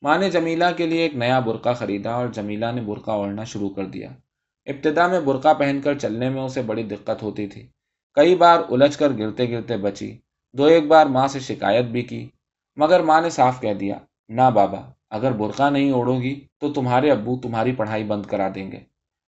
ماں 0.01 0.18
نے 0.18 0.30
جمیلہ 0.30 0.66
کے 0.77 0.88
لیے 0.88 1.01
ایک 1.01 1.16
نیا 1.16 1.39
برقع 1.39 1.74
خریدا 1.74 2.13
اور 2.13 2.27
جمیلہ 2.27 2.66
نے 2.75 2.81
برقع 2.81 3.12
اوڑھنا 3.12 3.44
شروع 3.44 3.69
کر 3.69 3.86
دیا۔ 3.86 4.10
ابتدا 4.66 5.07
میں 5.07 5.19
برقع 5.19 5.54
پہن 5.54 5.81
کر 5.83 5.98
چلنے 6.00 6.30
میں 6.30 6.42
اسے 6.42 6.62
بڑی 6.62 6.83
دقت 6.83 7.24
ہوتی 7.24 7.48
تھی۔ 7.48 7.68
کئی 8.13 8.36
بار 8.36 8.60
الجھ 8.69 8.98
کر 8.98 9.10
گرتے 9.18 9.50
گرتے 9.50 9.77
بچی۔ 9.77 10.18
دو 10.54 10.63
ایک 10.63 10.88
بار 10.88 11.06
ماں 11.06 11.27
سے 11.27 11.39
شکایت 11.39 11.86
بھی 11.86 12.01
کی۔ 12.01 12.30
مگر 12.75 13.00
ماں 13.00 13.22
نے 13.22 13.30
صاف 13.30 13.62
کہہ 13.62 13.74
دیا، 13.74 13.98
نہ 14.30 14.50
بابا، 14.54 14.92
اگر 15.10 15.31
برقع 15.31 15.69
نہیں 15.69 15.92
اوڑو 15.92 16.22
گی 16.22 16.48
تو 16.60 16.74
تمہارے 16.74 17.12
ابو 17.12 17.38
تمہاری 17.38 17.72
پڑھائی 17.72 18.04
بند 18.04 18.25
کرا 18.25 18.50
دیں 18.56 18.72
گے۔ 18.72 18.80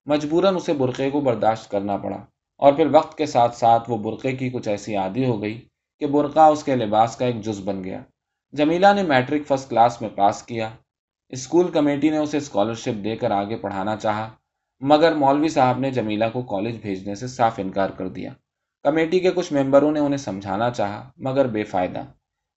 مجبوراً 0.05 0.55
اسے 0.55 0.73
برقعے 0.73 1.09
کو 1.09 1.21
برداشت 1.21 1.71
کرنا 1.71 1.97
پڑا۔ 1.97 2.17
اور 2.57 2.73
پھر 2.73 2.87
وقت 2.91 3.17
کے 3.17 3.25
ساتھ 3.25 3.55
ساتھ 3.55 3.89
وہ 3.89 3.97
برقعے 3.97 4.31
کی 4.31 4.49
کچھ 4.49 4.67
ایسی 4.67 4.95
عادی 4.95 5.25
ہو 5.25 5.41
گئی 5.41 5.67
کہ 5.99 6.07
برقع 6.07 6.39
اس 6.39 6.63
کے 6.63 6.75
لباس 6.75 7.15
کا 7.15 7.25
ایک 7.25 7.41
جز 7.41 7.61
بن 7.65 7.83
گیا۔ 7.83 8.03
جمیلہ 8.51 8.87
نے 8.95 9.03
میٹرک 9.03 9.47
فرسٹ 9.47 9.69
کلاس 9.69 10.01
میں 10.01 10.09
پاس 10.09 10.43
کیا۔ 10.43 10.69
اسکول 11.29 11.71
کمیٹی 11.71 12.09
نے 12.09 12.17
اسے 12.17 12.37
اسکالرشپ 12.37 13.03
دے 13.03 13.15
کر 13.15 13.31
آگے 13.31 13.55
پڑھانا 13.55 13.95
چاہا، 13.95 14.29
مگر 14.79 15.15
مولوی 15.15 15.47
صاحب 15.47 15.79
نے 15.79 15.91
جمیلہ 15.91 16.25
کو 16.33 16.41
کالج 16.41 16.77
بھیجنے 16.81 17.15
سے 17.15 17.27
صاف 17.27 17.59
انکار 17.59 17.89
کر 17.89 18.07
دیا۔ 18.07 18.33
کمیٹی 18.83 19.19
کے 19.19 19.31
کچھ 19.31 19.53
ممبروں 19.53 19.91
نے 19.91 19.99
انہیں 19.99 20.17
سمجھانا 20.17 20.69
چاہا، 20.71 21.11
مگر 21.17 21.47
بے 21.47 21.63
فائدہ۔ 21.63 22.03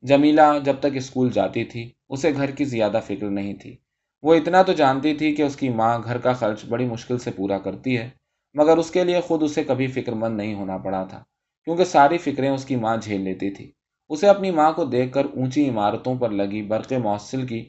جمیلہ 0.02 0.40
جب 0.64 0.76
تک 0.80 0.97
اسکول 0.97 1.30
جاتی 1.30 1.64
تھی، 1.64 1.90
اسے 2.09 2.35
گھر 2.35 2.50
کی 2.50 2.64
زیادہ 2.64 3.00
فکر 3.06 3.30
نہیں 3.30 3.54
تھی۔ 3.54 3.76
وہ 4.23 4.35
اتنا 4.35 4.62
تو 4.62 4.73
جانتی 4.73 5.14
تھی 5.14 5.35
کہ 5.35 5.42
اس 5.42 5.56
کی 5.56 5.68
ماں 5.68 5.99
گھر 6.04 6.18
کا 6.18 6.32
خرچ 6.32 6.64
بڑی 6.64 6.87
مشکل 6.87 7.18
سے 7.18 7.30
پورا 7.30 7.59
کرتی 7.59 7.99
ہے، 7.99 8.11
مگر 8.54 8.76
اس 8.76 8.90
کے 8.90 9.04
لیے 9.04 9.20
خود 9.20 9.42
اسے 9.42 9.64
کبھی 9.64 9.87
فکر 9.87 10.12
مند 10.12 10.37
نہیں 10.37 10.54
ہونا 10.54 10.78
پڑا 10.78 11.04
تھا، 11.04 11.23
کیونکہ 11.64 11.85
ساری 11.85 12.18
فکریں 12.18 12.50
اس 12.50 12.64
کی 12.64 12.76
ماں 12.76 12.97
جھیل 12.97 13.20
لیتی 13.20 13.50
تھی۔ 13.50 13.73
اسے 14.11 14.29
اپنی 14.29 14.50
ماں 14.50 14.73
کو 14.73 14.85
دیکھ 14.85 15.12
کر 15.12 15.25
اونچی 15.25 15.69
عمارتوں 15.69 16.14
پر 16.14 16.31
لگی 16.31 16.62
برق 16.62 16.93
موصل 16.93 17.47
کی 17.47 17.64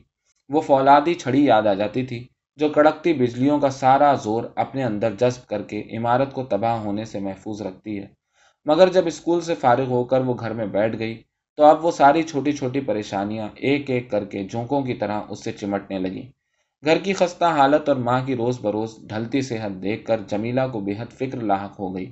وہ 0.50 0.62
فولادی 0.62 1.14
چھڑی 1.14 1.44
یاد 1.46 1.68
آ 1.68 1.74
جاتی 1.74 2.06
تھی، 2.06 2.28
جو 2.60 2.70
کڑکتی 2.70 3.14
بجلیوں 3.14 3.60
کا 3.60 3.70
سارا 3.70 4.14
زور 4.14 4.44
اپنے 4.56 4.84
اندر 4.84 5.14
جذب 5.20 5.48
کر 5.50 5.62
کے 5.62 5.84
عمارت 5.98 6.34
کو 6.34 6.44
تباہ 6.44 6.80
ہونے 6.84 7.06
سے 7.06 7.20
محفوظ 7.20 7.62
رکھتی 7.62 7.98
ہے۔ 8.00 8.08
مگر 8.66 8.90
جب 8.90 9.08
اسکول 9.08 9.42
سے 9.42 9.56
فارغ 9.56 9.90
ہو 9.90 10.04
کر 10.04 10.22
وہ 10.22 10.34
گھر 10.40 10.54
میں 10.54 10.66
بیٹھ 10.66 10.98
گئی، 11.00 11.16
تو 11.58 11.64
اب 11.64 11.86
وہ 11.86 11.92
ساری 11.92 12.24
چھوٹی 12.24 12.52
چھوٹی 12.52 12.80
پریشانیاں 12.80 13.48
ایک 13.58 13.90
ایک 13.90 14.10
کر 14.12 14.26
کے 14.26 14.44
جھونکوں 14.44 14.82
کی 14.82 14.94
طرح 14.94 15.22
اس 15.30 15.44
سے 15.44 15.52
چمٹنے 15.52 16.00
لگیں 16.00 16.22
گھر 16.84 16.98
کی 16.98 17.14
خستہ 17.14 17.46
حالت 17.46 17.90
اور 17.90 17.98
ماں 17.98 18.20
کی 18.26 18.36
روز 18.36 18.60
بروز 18.62 18.98
ڈھلتی 19.10 19.42
صحت 19.42 19.82
دیکھ 19.84 20.06
کر 20.06 20.22
جمیلہ 20.28 20.62
کو 20.72 20.80
بے 20.80 20.94
حد 21.00 21.14
فکر 21.14 21.42
لاحق 21.42 21.80
ہو 21.80 21.94
گئی۔ 21.96 22.10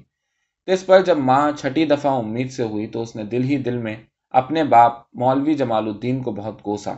اس 0.68 0.86
پر 0.86 1.04
جب 1.04 1.18
ماں 1.18 1.52
چھٹی 1.52 1.86
دفعہ 1.86 2.12
امید 2.18 2.52
سے 2.52 2.64
ہوئی 2.64 2.88
تو 2.88 3.02
اس 3.02 3.16
نے 3.16 3.24
دل 3.24 3.44
ہی 3.44 3.58
دل 3.58 3.78
میں 3.78 3.96
اپنے 4.30 4.64
باپ 4.64 4.94
مولوی 5.14 5.54
جمال 5.54 5.88
الدین 5.88 6.22
کو 6.22 6.32
بہت 6.32 6.62
کوسا 6.62 6.94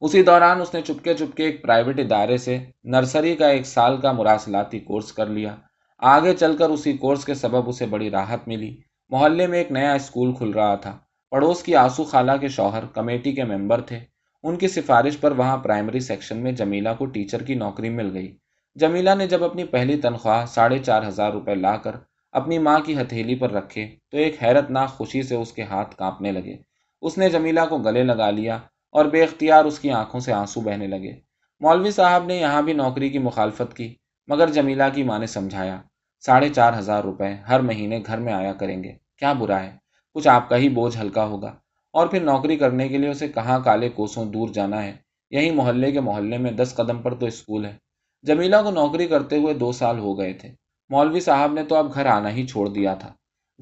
اسی 0.00 0.22
دوران 0.22 0.60
اس 0.60 0.74
نے 0.74 0.82
چپکے 0.82 1.14
چپکے 1.14 1.44
ایک 1.44 1.62
پرائیویٹ 1.62 2.00
ادارے 2.00 2.36
سے 2.36 2.64
نرسری 2.84 3.36
کا 3.36 3.48
ایک 3.48 3.66
سال 3.66 3.96
کا 3.96 4.12
مراسلاتی 4.12 4.78
کورس 4.78 5.12
کر 5.12 5.26
لیا۔ 5.26 5.56
آگے 5.98 6.34
چل 6.34 6.56
کر 6.56 6.68
اسی 6.68 6.92
کورس 6.92 7.24
کے 7.24 7.34
سبب 7.34 7.68
اسے 7.68 7.86
بڑی 7.86 8.10
راحت 8.10 8.48
ملی۔ 8.48 8.76
محلے 9.08 9.46
میں 9.46 9.58
ایک 9.58 9.72
نیا 9.72 9.92
اسکول 9.92 10.32
کھل 10.32 10.50
رہا 10.50 10.74
تھا۔ 10.74 10.98
پڑوس 11.30 11.62
کی 11.62 11.76
آسو 11.76 12.04
خالہ 12.04 12.32
کے 12.40 12.48
شوہر 12.48 12.86
کمیٹی 12.86 13.32
کے 13.32 13.44
ممبر 13.44 13.80
تھے۔ 13.80 13.98
ان 14.42 14.56
کی 14.56 14.68
سفارش 14.68 15.20
پر 15.20 15.30
وہاں 15.30 15.56
پرائمری 15.56 16.00
سیکشن 16.00 16.36
میں 16.36 16.52
جمیلہ 16.52 16.88
کو 16.98 17.06
ٹیچر 17.06 17.42
کی 17.42 17.54
نوکری 17.54 17.88
مل 17.88 18.10
گئی۔ 18.14 18.36
جمیلہ 18.74 19.10
نے 19.18 19.26
جب 19.26 19.44
اپنی 19.44 19.64
پہلی 19.64 19.96
تنخواہ 19.96 20.46
ساڑھے 20.46 20.78
چار 20.78 21.08
ہزار 21.08 21.32
روپے 21.32 21.54
لا 21.54 21.76
کر 21.76 21.96
اپنی 22.32 22.58
ماں 22.58 22.78
کی 22.80 23.00
ہتھیلی 23.00 23.34
پر 23.34 23.50
رکھے 23.50 23.88
تو 24.10 24.16
ایک 24.16 24.42
حیرت 24.42 24.70
ناک 24.70 24.88
خوشی 24.88 25.22
سے 25.22 25.34
اس 25.34 25.52
کے 25.52 25.62
ہاتھ 25.62 25.96
کانپنے 25.96 26.32
لگے۔ 26.32 26.73
اس 27.04 27.18
نے 27.18 27.30
جمیلا 27.30 27.66
کو 27.66 27.78
گلے 27.78 28.02
لگا 28.02 28.30
لیا 28.30 28.58
اور 28.92 29.04
بے 29.04 29.22
اختیار 29.22 29.64
اس 29.64 29.78
کی 29.78 29.90
آنکھوں 29.90 30.20
سے 30.20 30.32
آنسو 30.32 30.60
بہنے 30.60 30.86
لگے۔ 30.86 31.12
مولوی 31.60 31.90
صاحب 31.90 32.24
نے 32.24 32.36
یہاں 32.36 32.62
بھی 32.62 32.72
نوکری 32.72 33.08
کی 33.08 33.18
مخالفت 33.18 33.76
کی، 33.76 33.94
مگر 34.26 34.50
جمیلا 34.50 34.88
کی 34.88 35.02
ماں 35.02 35.18
نے 35.18 35.26
سمجھایا، 35.26 35.80
ساڑھے 36.20 36.48
چار 36.48 36.72
ہزار 36.78 37.02
روپے 37.02 37.28
ہر 37.48 37.60
مہینے 37.60 38.00
گھر 38.06 38.18
میں 38.18 38.32
آیا 38.32 38.52
کریں 38.52 38.84
گے، 38.84 38.92
کیا 39.18 39.32
برا 39.32 39.62
ہے؟ 39.62 39.76
کچھ 40.14 40.28
آپ 40.28 40.48
کا 40.48 40.56
ہی 40.56 40.68
بوجھ 40.68 40.98
ہلکا 40.98 41.24
ہوگا۔ 41.24 41.54
اور 41.92 42.06
پھر 42.06 42.22
نوکری 42.22 42.56
کرنے 42.56 42.88
کے 42.88 42.98
لیے 42.98 43.10
اسے 43.10 43.28
کہاں 43.28 43.60
کالے 43.64 43.88
کوسوں 43.88 44.24
دور 44.24 44.48
جانا 44.48 44.82
ہے؟ 44.82 44.92
یہی 45.30 45.50
محلے 45.50 45.92
کے 45.92 46.00
محلے 46.00 46.38
میں 46.38 46.52
دس 46.52 46.74
قدم 46.74 47.02
پر 47.02 47.14
تو 47.14 47.26
اسکول 47.26 47.64
ہے۔ 47.64 47.76
جمیلا 48.22 48.62
کو 48.62 48.70
نوکری 48.70 49.06
کرتے 49.06 49.38
ہوئے 49.38 49.54
دو 49.54 49.72
سال 49.72 49.98
ہو 49.98 50.18
گئے 50.18 50.32
تھے۔ 50.32 50.48
مولوی 50.88 51.20
صاحب 51.20 51.52
نے 51.52 51.64
تو 51.64 51.76
اب 51.76 51.94
گھر 51.94 52.06
آنا 52.06 52.30
ہی 52.30 52.46
چھوڑ 52.46 52.68
دیا 52.68 52.94
تھا۔ 52.94 53.12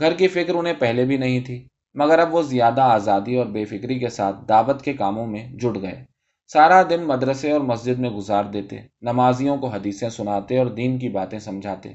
گھر 0.00 0.12
کی 0.12 0.28
فکر 0.28 0.54
انہیں 0.54 0.74
پہلے 0.78 1.04
بھی 1.04 1.16
نہیں 1.16 1.40
تھی۔ 1.40 1.68
مگر 1.94 2.18
اب 2.18 2.34
وہ 2.34 2.42
زیادہ 2.42 2.80
آزادی 2.80 3.36
اور 3.36 3.46
بے 3.46 3.64
فکری 3.64 3.98
کے 3.98 4.08
ساتھ 4.08 4.36
دعوت 4.48 4.82
کے 4.82 4.92
کاموں 4.92 5.26
میں 5.26 5.52
جڑ 5.52 5.82
گئے۔ 5.82 6.04
سارا 6.46 6.82
دن 6.90 7.02
مدرسے 7.02 7.50
اور 7.50 7.60
مسجد 7.60 7.98
میں 7.98 8.10
گزار 8.10 8.44
دیتے، 8.44 8.76
نمازیوں 9.00 9.56
کو 9.56 9.66
حدیثیں 9.66 10.08
سناتے 10.08 10.58
اور 10.58 10.66
دین 10.66 10.98
کی 10.98 11.08
باتیں 11.08 11.38
سمجھاتے۔ 11.38 11.92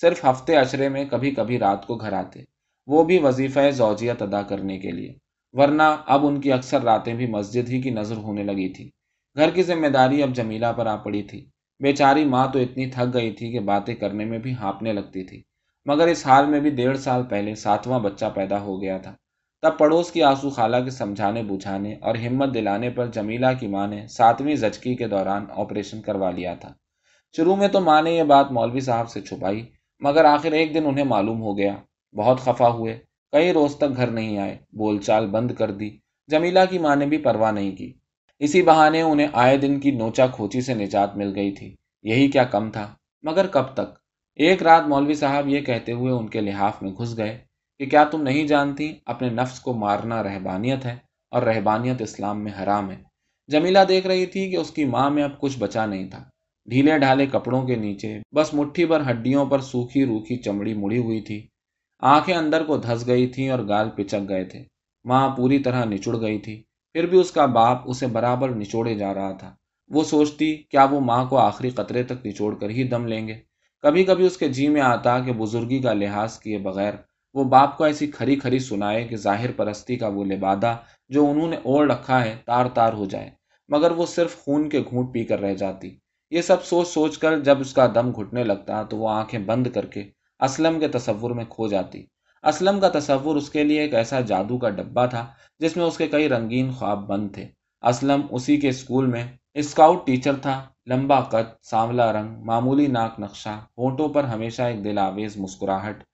صرف 0.00 0.24
ہفتے 0.24 0.56
اشرے 0.56 0.88
میں 0.88 1.04
کبھی 1.10 1.30
کبھی 1.30 1.58
رات 1.58 1.86
کو 1.86 1.94
گھر 1.94 2.12
آتے، 2.12 2.40
وہ 2.86 3.04
بھی 3.04 3.18
وظیفہ 3.18 3.70
زوجیت 3.70 4.22
ادا 4.22 4.42
کرنے 4.42 4.78
کے 4.78 4.90
لیے۔ 4.90 5.12
ورنہ 5.52 5.82
اب 6.06 6.26
ان 6.26 6.40
کی 6.40 6.52
اکثر 6.52 6.82
راتیں 6.82 7.14
بھی 7.14 7.26
مسجد 7.26 7.68
ہی 7.68 7.82
کی 7.82 7.90
نظر 7.90 8.16
ہونے 8.16 8.42
لگی 8.42 8.68
تھی 8.68 8.90
گھر 9.36 9.50
کی 9.50 9.62
ذمہ 9.62 9.86
داری 9.86 10.22
اب 10.22 10.30
جمیلہ 10.34 10.72
پر 10.76 10.86
آ 10.86 10.96
پڑی 10.96 11.22
تھی۔ 11.22 11.50
بیچاری 11.80 12.24
ماں 12.24 12.48
تو 12.52 12.58
اتنی 12.58 12.86
تھک 12.86 13.14
گئی 13.14 13.30
تھی 13.30 13.52
کہ 13.52 13.60
باتیں 13.60 13.94
کرنے 13.94 14.24
میں 14.24 14.38
بھی 14.38 14.54
ہانپنے 14.54 14.92
لگتی 14.92 15.24
تھی۔ 15.24 15.42
مگر 15.86 16.06
اس 16.06 16.26
حال 16.26 16.46
میں 16.46 16.60
بھی 16.60 16.70
ڈیڑھ 16.70 16.98
سال 16.98 17.22
پہلے 17.22 17.54
ساتواں 17.54 18.00
بچہ 18.00 18.26
پیدا 18.34 18.60
ہو 18.60 18.82
گیا 18.82 18.98
تھا۔ 18.98 19.14
تب 19.62 19.78
پڑوس 19.78 20.12
کی 20.12 20.22
آنسو 20.22 20.50
خالہ 20.50 20.76
کے 20.84 20.90
سمجھانے 20.90 21.42
بجھانے 21.42 21.94
اور 22.00 22.14
ہمت 22.14 22.54
دلانے 22.54 22.90
پر 22.90 23.06
جمیلہ 23.06 23.46
کی 23.60 23.66
ماں 23.66 23.86
نے 23.86 24.06
ساتویں 24.06 24.54
زچکی 24.54 24.94
کے 24.94 25.08
دوران 25.08 25.44
آپریشن 25.50 26.02
کروا 26.02 26.30
لیا 26.30 26.54
تھا۔ 26.54 26.72
شروع 27.36 27.56
میں 27.56 27.68
تو 27.68 27.80
ماں 27.80 28.02
نے 28.02 28.10
یہ 28.10 28.22
بات 28.22 28.52
مولوی 28.52 28.80
صاحب 28.80 29.10
سے 29.10 29.20
چھپائی، 29.20 29.66
مگر 30.00 30.24
آخر 30.24 30.52
ایک 30.52 30.74
دن 30.74 30.86
انہیں 30.86 31.04
معلوم 31.04 31.42
ہو 31.42 31.58
گیا۔ 31.58 31.76
بہت 32.16 32.40
خفا 32.40 32.68
ہوئے، 32.68 32.98
کئی 33.32 33.52
روز 33.52 33.76
تک 33.76 33.96
گھر 33.96 34.10
نہیں 34.10 34.38
آئے، 34.38 34.58
بول 34.72 34.98
چال 34.98 35.26
بند 35.26 35.50
کر 35.50 35.70
دی۔ 35.70 35.90
جمیلہ 36.26 36.60
کی 36.70 36.78
ماں 36.78 36.96
نے 36.96 37.06
بھی 37.06 37.18
پرواہ 37.18 37.52
نہیں 37.52 37.76
کی۔ 37.76 37.92
اسی 38.38 38.62
بہانے 38.62 39.02
انہیں 39.02 39.28
آئے 39.32 39.56
دن 39.56 39.80
کی 39.80 39.90
نوچا 39.90 40.26
کھوچی 40.26 40.60
سے 40.60 40.74
نجات 40.74 41.16
مل 41.16 41.32
گئی 41.34 41.50
تھی۔ 41.50 41.76
یہی 42.02 42.30
کیا 42.30 42.44
کم 42.44 42.70
تھا۔ 42.70 42.94
مگر 43.22 43.46
کب 43.46 43.64
تک؟ 43.74 43.98
ایک 44.34 44.62
رات 44.62 44.88
مولوی 44.88 45.14
صاحب 45.14 45.48
یہ 45.48 45.60
کہتے 45.60 45.92
ہوئے 45.92 46.12
ان 46.12 46.28
کے 46.28 46.40
لحاف 46.40 46.82
میں 46.82 46.90
گھس 46.90 47.16
گئے۔ 47.16 47.49
کہ 47.80 47.86
کیا 47.86 48.04
تم 48.04 48.22
نہیں 48.22 48.46
جانتی 48.46 48.94
اپنے 49.06 49.28
نفس 49.28 49.60
کو 49.60 49.72
مارنا 49.72 50.22
رہبانیت 50.22 50.84
ہے 50.84 50.96
اور 51.30 51.42
رہبانیت 51.42 52.02
اسلام 52.02 52.44
میں 52.44 52.52
حرام 52.62 52.90
ہے؟ 52.90 52.96
جمیلہ 53.48 53.78
دیکھ 53.88 54.06
رہی 54.06 54.26
تھی 54.26 54.50
کہ 54.50 54.56
اس 54.56 54.70
کی 54.70 54.84
ماں 54.84 55.10
میں 55.10 55.22
اب 55.22 55.40
کچھ 55.40 55.58
بچا 55.58 55.86
نہیں 55.86 56.10
تھا۔ 56.10 56.24
ڈھیلے 56.66 56.98
ڈھالے 56.98 57.26
کپڑوں 57.26 57.66
کے 57.66 57.76
نیچے، 57.76 58.20
بس 58.34 58.54
مٹھی 58.54 58.86
بھر 58.86 59.10
ہڈیوں 59.10 59.46
پر 59.46 59.60
سوکھی 59.60 60.04
روکھی 60.04 60.36
چمڑی 60.36 60.74
مڑی 60.74 60.98
ہوئی 60.98 61.20
تھی۔ 61.20 61.46
آنکھیں 61.98 62.34
اندر 62.34 62.64
کو 62.64 62.76
دھس 62.76 63.06
گئی 63.06 63.26
تھیں 63.26 63.50
اور 63.50 63.58
گال 63.68 63.90
پچک 63.90 64.28
گئے 64.28 64.44
تھے۔ 64.44 64.64
ماں 65.04 65.36
پوری 65.36 65.58
طرح 65.58 65.84
نچڑ 65.84 66.20
گئی 66.20 66.38
تھی۔ 66.38 66.62
پھر 66.92 67.06
بھی 67.06 67.20
اس 67.20 67.30
کا 67.30 67.46
باپ 67.46 67.78
اسے 67.84 68.06
برابر 68.06 68.48
نچوڑے 68.48 68.94
جا 68.94 69.14
رہا 69.14 69.32
تھا۔ 69.32 69.54
وہ 69.88 70.04
سوچتی، 70.04 70.56
کیا 70.56 70.84
وہ 70.84 71.00
ماں 71.00 71.24
کو 71.24 71.38
آخری 71.38 71.70
قطرے 71.70 72.02
تک 72.02 72.26
نچوڑ 72.26 72.54
کر 72.54 72.70
ہی 72.70 72.84
دم 72.84 73.06
لیں 73.06 73.28
گے؟ 73.28 73.34
کبھی 73.82 74.04
کبھی 74.04 74.26
اس 74.26 74.36
کے 74.36 74.48
جی 74.48 74.68
میں 74.68 74.80
آتا 74.80 75.18
کہ 75.18 75.32
بزرگی 75.32 75.78
کا 75.78 75.92
لحاظ 75.92 76.38
کیے 76.38 76.58
بغیر 76.58 76.94
وہ 77.34 77.44
باپ 77.44 77.76
کو 77.76 77.84
ایسی 77.84 78.06
کھری 78.06 78.36
کھری 78.36 78.58
سنائے 78.58 79.04
کہ 79.08 79.16
ظاہر 79.16 79.52
پرستی 79.52 79.96
کا 79.96 80.08
وہ 80.08 80.24
لبادہ 80.24 80.76
جو 81.08 81.30
انہوں 81.30 81.48
نے 81.48 81.56
اوڑھ 81.56 81.92
رکھا 81.92 82.24
ہے 82.24 82.36
تار 82.44 82.66
تار 82.66 82.92
ہو 82.92 83.04
جائے، 83.04 83.30
مگر 83.68 83.90
وہ 83.90 84.06
صرف 84.06 84.36
خون 84.44 84.68
کے 84.68 84.80
گھونٹ 84.80 85.12
پی 85.12 85.24
کر 85.24 85.40
رہ 85.40 85.54
جاتی۔ 85.54 85.96
یہ 86.30 86.42
سب 86.42 86.64
سوچ 86.64 86.88
سوچ 86.88 87.18
کر 87.18 87.38
جب 87.38 87.60
اس 87.60 87.74
کا 87.74 87.86
دم 87.94 88.10
گھٹنے 88.10 88.44
لگتا 88.44 88.82
تو 88.82 88.96
وہ 88.96 89.08
آنکھیں 89.08 89.40
بند 89.40 89.66
کر 89.66 89.86
کے 89.86 90.02
اسلم 90.40 90.80
کے 90.80 90.88
تصور 90.88 91.30
میں 91.30 91.44
کھو 91.44 91.68
جاتی۔ 91.68 92.04
اسلم 92.42 92.80
کا 92.80 92.88
تصور 92.88 93.36
اس 93.36 93.50
کے 93.50 93.64
لیے 93.64 93.80
ایک 93.80 93.94
ایسا 93.94 94.20
جادو 94.20 94.58
کا 94.58 94.68
ڈبہ 94.70 95.06
تھا 95.06 95.26
جس 95.58 95.76
میں 95.76 95.84
اس 95.84 95.96
کے 95.98 96.06
کئی 96.06 96.28
رنگین 96.28 96.70
خواب 96.70 97.06
بند 97.06 97.28
تھے۔ 97.34 97.46
اسلم 97.82 98.20
اسی 98.30 98.56
کے 98.56 98.68
اسکول 98.68 99.06
میں 99.06 99.24
اسکاؤٹ 99.54 100.06
ٹیچر 100.06 100.36
تھا، 100.36 100.62
لمبا 100.86 101.20
قد، 101.20 101.52
سانولا 101.62 102.12
رنگ، 102.12 102.44
معمولی 102.44 102.86
ناک 102.86 103.20
نقشہ، 103.20 103.58
ہونٹوں 103.78 104.08
پر 104.08 104.24
ہمیشہ 104.24 104.62
ایک 104.62 104.84
دل 104.84 104.98
آویز 104.98 105.36
مسکراہٹ۔ 105.36 106.04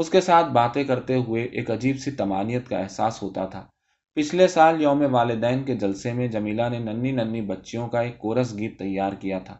اس 0.00 0.10
کے 0.10 0.20
ساتھ 0.20 0.52
باتیں 0.52 0.84
کرتے 0.84 1.14
ہوئے 1.14 1.44
ایک 1.44 1.70
عجیب 1.70 1.98
سی 1.98 2.10
تمانیت 2.10 2.68
کا 2.68 2.78
احساس 2.78 3.22
ہوتا 3.22 3.46
تھا۔ 3.46 3.66
پچھلے 4.14 4.48
سال 4.48 4.82
یوم 4.82 5.14
والدین 5.14 5.64
کے 5.64 5.74
جلسے 5.74 6.12
میں 6.12 6.28
جمیلہ 6.28 6.62
نے 6.70 6.78
ننی 6.78 7.12
ننی 7.12 7.40
بچیوں 7.40 7.88
کا 7.88 8.00
ایک 8.00 8.18
کورس 8.18 8.58
گیت 8.58 8.78
تیار 8.78 9.12
کیا 9.12 9.38
تھا۔ 9.38 9.56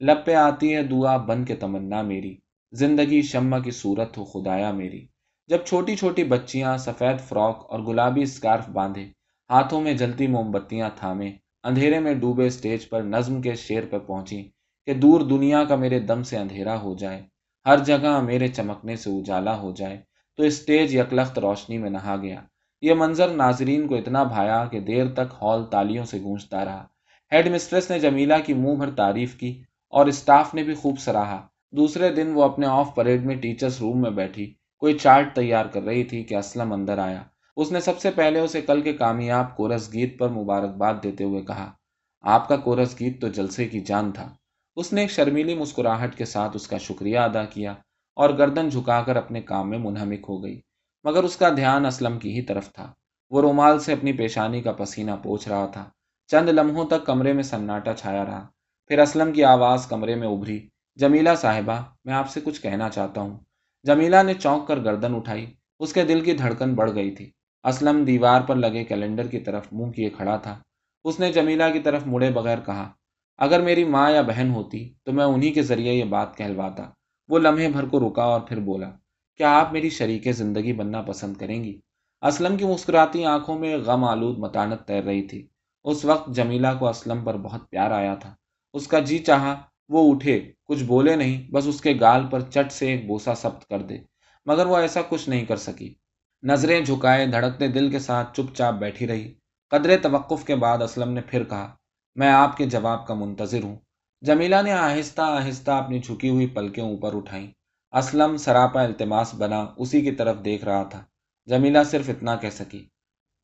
لب 0.00 0.16
پہ 0.24 0.34
آتی 0.34 0.74
ہے 0.74 0.82
دعا 0.82 1.16
بن 1.16 1.44
کے 1.44 1.56
تمنا 1.56 2.02
میری، 2.02 2.36
زندگی 2.72 3.22
شمع 3.22 3.58
کی 3.58 3.70
صورت 3.70 4.18
ہو 4.18 4.24
خدایا 4.24 4.70
میری۔ 4.70 5.06
جب 5.46 5.58
چھوٹی 5.64 5.96
چھوٹی 5.96 6.24
بچیاں 6.24 6.76
سفید 6.76 7.20
فراک 7.20 7.66
اور 7.68 7.80
گلابی 7.80 8.22
اسکارف 8.22 8.68
باندھے، 8.68 9.04
ہاتھوں 9.50 9.80
میں 9.80 9.92
جلتی 9.92 10.26
موم 10.26 10.50
بتیاں 10.50 10.90
تھامے، 10.96 11.32
اندھیرے 11.64 11.98
میں 11.98 12.14
ڈوبے 12.14 12.46
اسٹیج 12.46 12.88
پر 12.88 13.02
نظم 13.02 13.42
کے 13.42 13.54
شیر 13.54 13.82
پر 13.90 13.98
پہنچی 13.98 14.50
کہ 14.86 14.94
دور 14.94 15.20
دنیا 15.20 15.64
کا 15.64 15.76
میرے 15.76 16.00
دم 16.00 16.22
سے 16.22 16.36
اندھیرا 16.36 16.80
ہو 16.80 16.94
جائے۔ 16.94 17.22
ہر 17.66 17.78
جگہ 17.78 18.20
میرے 18.20 18.48
چمکنے 18.48 18.96
سے 18.96 19.10
اجالا 19.10 19.58
ہو 19.58 19.72
جائے۔ 19.72 20.00
تو 20.36 20.42
اسٹیج 20.42 20.94
یکلخت 20.94 21.38
روشنی 21.38 21.78
میں 21.78 21.90
نہا 21.90 22.16
گیا۔ 22.22 22.40
یہ 22.82 22.94
منظر 22.94 23.28
ناظرین 23.28 23.88
کو 23.88 23.94
اتنا 23.94 24.22
بھایا 24.22 24.64
کہ 24.64 24.80
دیر 24.80 25.06
تک 25.12 25.34
ہال 25.42 25.64
تالیوں 25.64 26.04
سے 26.04 26.20
گونجتا 26.20 26.64
رہا۔ 26.64 26.86
ہیڈ 27.32 27.54
مسٹریس 27.54 27.90
نے 27.90 27.98
جمیلہ 27.98 28.34
کی 28.46 28.54
منہ 28.54 28.74
بھر 28.74 28.90
تعریف 28.90 29.34
کی 29.34 29.62
اور 29.88 30.06
اسٹاف 30.06 30.54
نے 30.54 30.62
بھی 30.62 30.74
خوب 30.74 30.98
سراہا۔ 30.98 31.46
دوسرے 31.70 32.08
دن 32.14 32.32
وہ 32.34 32.44
اپنے 32.44 32.66
آف 32.66 32.94
پریڈ 32.94 33.24
میں 33.24 33.34
ٹیچرس 33.34 33.80
روم 33.80 34.02
میں 34.02 34.10
بیٹھی۔ 34.10 34.54
کوئی 34.78 34.98
چارٹ 34.98 35.34
تیار 35.34 35.66
کر 35.66 35.82
رہی 35.82 36.04
تھی 36.04 36.22
کہ 36.22 36.34
اسلم 36.34 36.72
اندر 36.72 36.98
آیا۔ 36.98 37.22
اس 37.56 37.72
نے 37.72 37.80
سب 37.80 37.98
سے 37.98 38.10
پہلے 38.10 38.40
اسے 38.40 38.60
کل 38.60 38.80
کے 38.80 38.92
کامیاب 38.92 39.56
کورس 39.56 39.92
گیت 39.92 40.18
پر 40.18 40.28
مبارکباد 40.28 40.94
دیتے 41.02 41.24
ہوئے 41.24 41.42
کہا، 41.42 41.72
آپ 42.20 42.48
کا 42.48 42.56
کورس 42.56 43.00
گیت 43.00 43.20
تو 43.20 43.28
جلسے 43.28 43.68
کی 43.68 43.80
جان 43.80 44.12
تھا۔ 44.12 44.34
اس 44.76 44.92
نے 44.92 45.00
ایک 45.00 45.10
شرمیلی 45.10 45.54
مسکراہٹ 45.54 46.14
کے 46.14 46.24
ساتھ 46.24 46.56
اس 46.56 46.66
کا 46.66 46.78
شکریہ 46.78 47.18
ادا 47.18 47.44
کیا 47.44 47.72
اور 48.16 48.30
گردن 48.30 48.68
جھکا 48.68 49.02
کر 49.02 49.16
اپنے 49.16 49.42
کام 49.42 49.70
میں 49.70 49.78
منہمک 49.78 50.26
ہو 50.28 50.44
گئی، 50.44 50.60
مگر 51.04 51.24
اس 51.24 51.36
کا 51.36 51.48
دھیان 51.48 51.86
اسلم 51.86 52.18
کی 52.18 52.36
ہی 52.36 52.42
طرف 52.42 52.72
تھا۔ 52.72 52.92
وہ 53.30 53.40
رومال 53.40 53.78
سے 53.78 53.92
اپنی 53.92 54.12
پیشانی 54.12 54.62
کا 54.62 54.72
پسینہ 54.72 55.10
پوچھ 55.22 55.48
رہا 55.48 55.66
تھا۔ 55.66 55.90
چند 56.26 56.48
لمحوں 56.48 56.86
تک 56.86 57.06
کمرے 57.06 57.32
میں 57.32 57.42
سناٹا 57.42 57.92
چھایا 57.92 58.24
رہا۔ 58.24 58.46
پھر 58.86 58.98
اسلم 58.98 59.32
کی 59.32 59.44
آواز 59.44 59.86
کمرے 59.86 60.14
میں 60.14 60.28
ابھری۔ 60.28 60.68
جمیلہ 60.96 61.30
صاحبہ، 61.36 61.80
میں 62.04 62.14
آپ 62.14 62.30
سے 62.30 62.40
کچھ 62.44 62.62
کہنا 62.62 62.88
چاہتا 62.88 63.20
ہوں۔ 63.20 63.38
جمیلہ 63.82 64.22
نے 64.22 64.34
چونک 64.34 64.68
کر 64.68 64.78
گردن 64.78 65.14
اٹھائی۔ 65.14 65.46
اس 65.80 65.92
کے 65.92 66.04
دل 66.04 66.20
کی 66.20 66.32
دھڑکن 66.32 66.74
بڑھ 66.74 66.94
گئی 66.94 67.10
تھی۔ 67.10 67.30
اسلم 67.64 68.04
دیوار 68.04 68.40
پر 68.40 68.56
لگے 68.56 68.84
کیلنڈر 68.84 69.26
کی 69.26 69.40
طرف 69.40 69.66
منہ 69.72 69.90
کیے 69.90 70.10
کھڑا 70.10 70.36
تھا۔ 70.36 70.58
اس 71.04 71.20
نے 71.20 71.32
جمیلہ 71.32 71.64
کی 71.72 71.80
طرف 71.80 72.02
مڑے 72.06 72.30
بغیر 72.30 72.58
کہا 72.60 72.92
اگر 73.38 73.60
میری 73.60 73.84
ماں 73.84 74.10
یا 74.10 74.22
بہن 74.22 74.50
ہوتی 74.50 74.94
تو 75.04 75.12
میں 75.12 75.24
انہی 75.24 75.52
کے 75.52 75.62
ذریعے 75.62 75.92
یہ 75.92 76.04
بات 76.04 76.36
کہلواتا۔ 76.36 76.82
وہ 77.28 77.38
لمحے 77.38 77.68
بھر 77.68 77.84
کو 77.84 78.08
رکا 78.08 78.22
اور 78.22 78.40
پھر 78.40 78.60
بولا، 78.60 78.90
کیا 79.36 79.58
آپ 79.58 79.72
میری 79.72 79.90
شریک 79.90 80.32
زندگی 80.32 80.72
بننا 80.72 81.02
پسند 81.02 81.36
کریں 81.36 81.64
گی؟ 81.64 81.80
اسلم 82.22 82.56
کی 82.56 82.64
مسکراتی 82.64 83.24
آنکھوں 83.24 83.58
میں 83.58 83.76
غم 83.76 84.04
آلود 84.04 84.38
متانت 84.38 84.80
تیر 84.86 85.02
رہی 85.02 85.22
تھی۔ 85.22 85.46
اس 85.84 86.04
وقت 86.04 86.30
جمیلہ 86.30 86.68
کو 86.78 86.88
اسلم 86.88 87.24
پر 87.24 87.36
بہت 87.36 87.70
پیار 87.70 87.90
آیا 87.90 88.14
تھا۔ 88.14 88.34
اس 88.72 88.86
کا 88.86 88.98
جی 88.98 89.18
چاہا، 89.18 89.60
وہ 89.88 90.14
اٹھے، 90.14 90.52
کچھ 90.64 90.84
بولے 90.84 91.16
نہیں، 91.16 91.50
بس 91.50 91.66
اس 91.66 91.80
کے 91.80 91.94
گال 92.00 92.26
پر 92.30 92.40
چٹ 92.40 92.72
سے 92.72 92.86
ایک 92.86 93.06
بوسا 93.06 93.34
سبت 93.34 93.68
کر 93.68 93.82
دے۔ 93.82 93.98
مگر 94.46 94.66
وہ 94.66 94.76
ایسا 94.76 95.00
کچھ 95.08 95.28
نہیں 95.28 95.44
کر 95.44 95.56
سکی۔ 95.56 95.94
نظریں 96.42 96.80
جھکائے 96.80 97.26
دھڑکتے 97.26 97.68
دل 97.68 97.90
کے 97.90 97.98
ساتھ 97.98 98.36
چپ 98.36 98.56
چاپ 98.56 98.74
بیٹھی 98.74 99.06
رہی۔ 99.06 99.34
قدرے 99.70 99.96
توقف 99.96 100.44
کے 100.44 100.56
بعد 100.56 100.78
اسلم 100.78 101.12
نے 101.12 101.20
پھر 101.20 101.44
کہا 101.44 101.76
میں 102.14 102.28
آپ 102.28 102.56
کے 102.56 102.66
جواب 102.66 103.06
کا 103.06 103.14
منتظر 103.14 103.62
ہوں۔ 103.62 103.76
جمیلہ 104.22 104.56
نے 104.64 104.72
آہستہ 104.72 105.22
آہستہ 105.22 105.70
اپنی 105.70 105.98
جھکی 105.98 106.28
ہوئی 106.28 106.46
پلکیں 106.46 106.84
اوپر 106.84 107.16
اٹھائیں۔ 107.16 107.46
اسلم 107.92 108.36
سراپا 108.36 108.82
التماس 108.82 109.34
بنا 109.34 109.66
اسی 109.76 110.00
کی 110.00 110.12
طرف 110.12 110.36
دیکھ 110.44 110.64
رہا 110.64 110.82
تھا۔ 110.82 111.04
جمیلہ 111.46 111.78
صرف 111.90 112.08
اتنا 112.08 112.36
کہہ 112.36 112.50
سکی، 112.50 112.86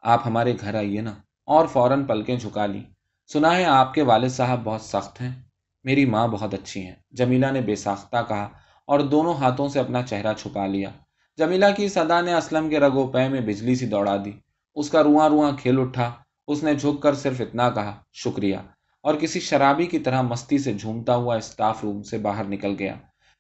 آپ 0.01 0.27
ہمارے 0.27 0.57
گھر 0.61 0.75
آئیے 0.75 1.01
نا۔ 1.01 1.15
اور 1.47 1.67
فوراً 1.67 2.05
پلکیں 2.05 2.37
جھکا 2.37 2.67
لی 2.67 2.83
سنا 3.33 3.57
ہے 3.57 3.65
آپ 3.65 3.95
کے 3.95 4.03
والد 4.03 4.29
صاحب 4.29 4.61
بہت 4.65 4.81
سخت 4.81 5.21
ہیں۔ 5.21 5.43
میری 5.85 6.05
ماں 6.05 6.29
بہت 6.29 6.55
اچھی 6.55 6.87
ہیں۔ 6.87 6.95
جمیلہ 7.11 7.47
نے 7.47 7.61
بے 7.61 7.77
ساختہ 7.77 8.17
کہا 8.29 8.49
اور 8.87 9.01
دونوں 9.01 9.35
ہاتھوں 9.35 9.69
سے 9.69 9.81
اپنا 9.81 10.03
چہرہ 10.03 10.35
چھپا 10.35 10.67
لیا۔ 10.67 10.91
جمیلہ 11.37 11.67
کی 11.77 11.89
صدا 11.89 12.21
نے 12.21 12.35
اسلم 12.35 12.69
کے 12.69 12.81
رگو 12.81 13.07
پے 13.07 13.29
میں 13.29 13.41
بجلی 13.41 13.75
سی 13.75 13.87
دوڑا 13.87 14.17
دی۔ 14.25 14.33
اس 14.75 14.91
کا 14.91 15.03
رواں 15.03 15.29
رواں 15.29 15.53
کھیل 15.57 15.81
اٹھا۔ 15.81 16.13
اس 16.51 16.63
نے 16.63 16.75
جھک 16.75 17.03
کر 17.03 17.15
صرف 17.15 17.41
اتنا 17.41 17.71
کہا، 17.71 17.95
شکریہ 18.13 18.57
اور 19.03 19.15
کسی 19.15 19.41
شرابی 19.41 19.87
کی 19.87 19.99
طرح 19.99 20.23
مستی 20.23 20.59
سے 20.59 20.73
جھومتا 20.73 21.15
ہوا 21.15 21.37
اسٹاف 21.37 21.85
روم 21.85 22.03
سے 22.03 22.19
باہر 22.19 22.45
نکل 22.45 22.75
گیا۔ 22.79 22.95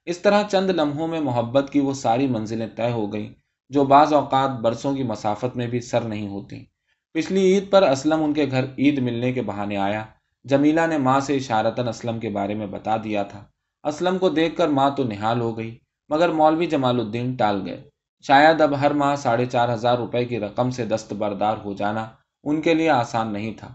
اس 0.07 0.19
طرح 0.19 0.43
چند 0.43 0.71
لمحوں 0.71 1.09
میں 1.09 1.21
محبت 1.21 1.71
کی 1.73 1.81
وہ 1.81 1.93
ساری 1.95 2.26
منزلیں 2.26 2.67
طے 2.76 2.90
ہو 2.90 3.12
گئیں، 3.12 3.29
جو 3.69 3.85
بعض 3.85 4.12
اوقات 4.12 4.50
برسوں 4.50 4.95
کی 4.95 5.02
مسافت 5.02 5.57
میں 5.57 5.67
بھی 5.67 5.81
سر 5.81 6.00
نہیں 6.00 6.29
ہوتی۔ 6.29 6.64
پچھلی 7.12 7.40
عید 7.40 7.71
پر 7.71 7.83
اسلم 7.83 8.25
ان 8.25 8.35
کے 8.35 8.47
گھر 8.50 8.64
عید 8.79 8.99
ملنے 8.99 9.33
کے 9.33 9.43
بہانے 9.43 9.76
آیا۔ 9.76 10.05
جمیلا 10.45 10.87
نے 10.87 10.99
ماں 10.99 11.21
سے 11.21 11.37
اشارتاً 11.37 11.88
اسلم 11.88 12.19
کے 12.19 12.29
بارے 12.29 12.55
میں 12.55 12.67
بتا 12.67 12.97
دیا 13.05 13.23
تھا۔ 13.23 13.45
اسلم 13.85 14.19
کو 14.19 14.29
دیکھ 14.29 14.57
کر 14.57 14.69
ماں 14.69 14.90
تو 14.90 15.05
نہال 15.05 15.40
ہو 15.40 15.59
گئی، 15.59 15.79
مگر 16.09 16.29
مولوی 16.29 16.67
جمال 16.67 17.00
الدین 17.00 17.35
ٹال 17.35 17.62
گئے۔ 17.67 17.90
شاید 18.21 18.61
اب 18.61 18.81
ہر 18.81 18.90
ماہ 18.90 19.14
ساڑھے 19.14 19.47
چار 19.47 19.75
ہزار 19.75 19.99
روپے 19.99 20.25
کی 20.25 20.40
رقم 20.40 20.71
سے 20.71 20.85
دستبردار 20.85 21.57
ہو 21.64 21.73
جانا 21.73 22.07
ان 22.45 22.63
کے 22.63 22.75
لیے 22.75 22.91
آسان 22.91 23.33
نہیں 23.33 23.55
تھا۔ 23.55 23.75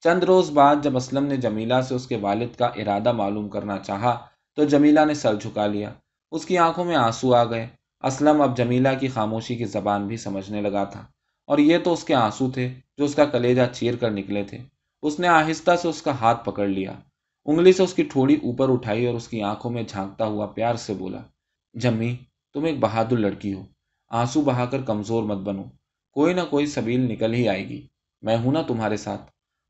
چند 0.00 0.22
روز 0.22 0.50
بعد 0.50 0.76
جب 0.82 0.96
اسلم 0.96 1.24
نے 1.24 1.36
جمیلا 1.36 1.82
سے 1.82 1.94
اس 1.94 2.06
کے 2.06 2.16
والد 2.16 2.58
کا 2.58 2.66
ارادہ 2.66 3.12
معلوم 3.12 3.48
کرنا 3.48 3.78
چاہا، 3.78 4.26
تو 4.54 4.64
جمیلا 4.64 5.04
نے 5.04 5.14
سر 5.14 5.34
جھکا 5.34 5.66
لیا۔ 5.66 5.92
اس 6.30 6.46
کی 6.46 6.58
آنکھوں 6.58 6.84
میں 6.84 6.96
آنسو 6.96 7.34
آ 7.34 7.44
گئے۔ 7.44 7.66
اسلم 8.02 8.40
اب 8.40 8.56
جمیلا 8.56 8.94
کی 8.94 9.08
خاموشی 9.08 9.56
کی 9.56 9.64
زبان 9.64 10.06
بھی 10.06 10.16
سمجھنے 10.16 10.60
لگا 10.60 10.84
تھا۔ 10.84 11.00
اور 11.46 11.58
یہ 11.58 11.78
تو 11.78 11.92
اس 11.92 12.04
کے 12.04 12.14
آنسو 12.14 12.50
تھے 12.50 12.74
جو 12.98 13.04
اس 13.04 13.14
کا 13.14 13.24
کلیجہ 13.24 13.62
چیر 13.72 13.96
کر 13.96 14.10
نکلے 14.10 14.44
تھے۔ 14.44 14.58
اس 15.02 15.20
نے 15.20 15.28
آہستہ 15.28 15.76
سے 15.82 15.88
اس 15.88 16.02
کا 16.02 16.10
ہاتھ 16.20 16.44
پکڑ 16.44 16.66
لیا۔ 16.66 16.92
انگلی 17.46 17.72
سے 17.72 17.82
اس 17.82 17.94
کی 17.94 18.02
ٹھوڑی 18.02 18.34
اوپر 18.34 18.72
اٹھائی 18.72 19.06
اور 19.06 19.14
اس 19.14 19.28
کی 19.28 19.42
آنکھوں 19.42 19.70
میں 19.70 19.82
جھانکتا 19.82 20.24
ہوا 20.24 20.46
پیار 20.46 20.74
سے 20.74 20.94
بولا، 20.94 21.18
جمی، 21.74 22.16
تم 22.54 22.64
ایک 22.64 22.80
بہادر 22.80 23.16
لڑکی 23.16 23.54
ہو۔ 23.54 23.62
آنسو 24.08 24.40
بہا 24.40 24.64
کر 24.64 24.82
کمزور 24.82 25.22
مت 25.22 25.38
بنو۔ 25.38 25.62
کوئی 26.12 26.34
نہ 26.34 26.40
کوئی 26.50 26.66
سبیل 26.66 27.00
نکل 27.00 27.34
ہی 27.34 27.48
آئے 27.48 27.68
گی۔ 27.68 27.86
میں 28.22 28.36
ہوں 28.36 28.52
نا 28.52 28.62
تمہارے 28.62 28.96
ساتھ۔ 28.96 29.22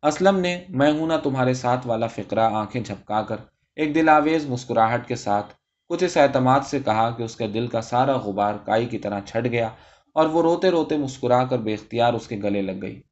اسلم 0.03 0.39
نے 0.39 0.65
میں 0.69 0.93
ہوں 0.93 1.07
نا 1.07 1.17
تمہارے 1.17 1.55
ساتھ 1.55 1.87
والا 1.87 2.07
فقرہ 2.07 2.41
آنکھیں 2.41 2.83
جھپکا 2.83 3.23
کر 3.23 3.37
ایک 3.77 3.95
دل 3.95 4.09
آویز 4.09 4.47
مسکراہٹ 4.47 5.09
کے 5.09 5.17
ساتھ 5.17 5.55
کچھ 5.89 6.05
اس 6.05 6.17
اعتماد 6.17 6.61
سے 6.61 6.79
کہا 6.85 7.11
کہ 7.11 7.23
اس 7.23 7.37
کے 7.37 7.47
دل 7.47 7.67
کا 7.67 7.81
سارا 7.81 8.17
غبار 8.17 8.55
کائی 8.65 8.87
کی 8.87 8.99
طرح 8.99 9.21
چھٹ 9.21 9.45
گیا 9.45 9.69
اور 10.13 10.27
وہ 10.27 10.43
روتے 10.43 10.71
روتے 10.71 10.97
مسکرا 10.97 11.45
کر 11.45 11.59
بے 11.59 11.75
اختیار 11.75 12.15
اس 12.15 12.29
کے 12.29 12.37
گلے 12.37 12.63
لگ 12.63 12.83
گئی۔ 12.83 13.03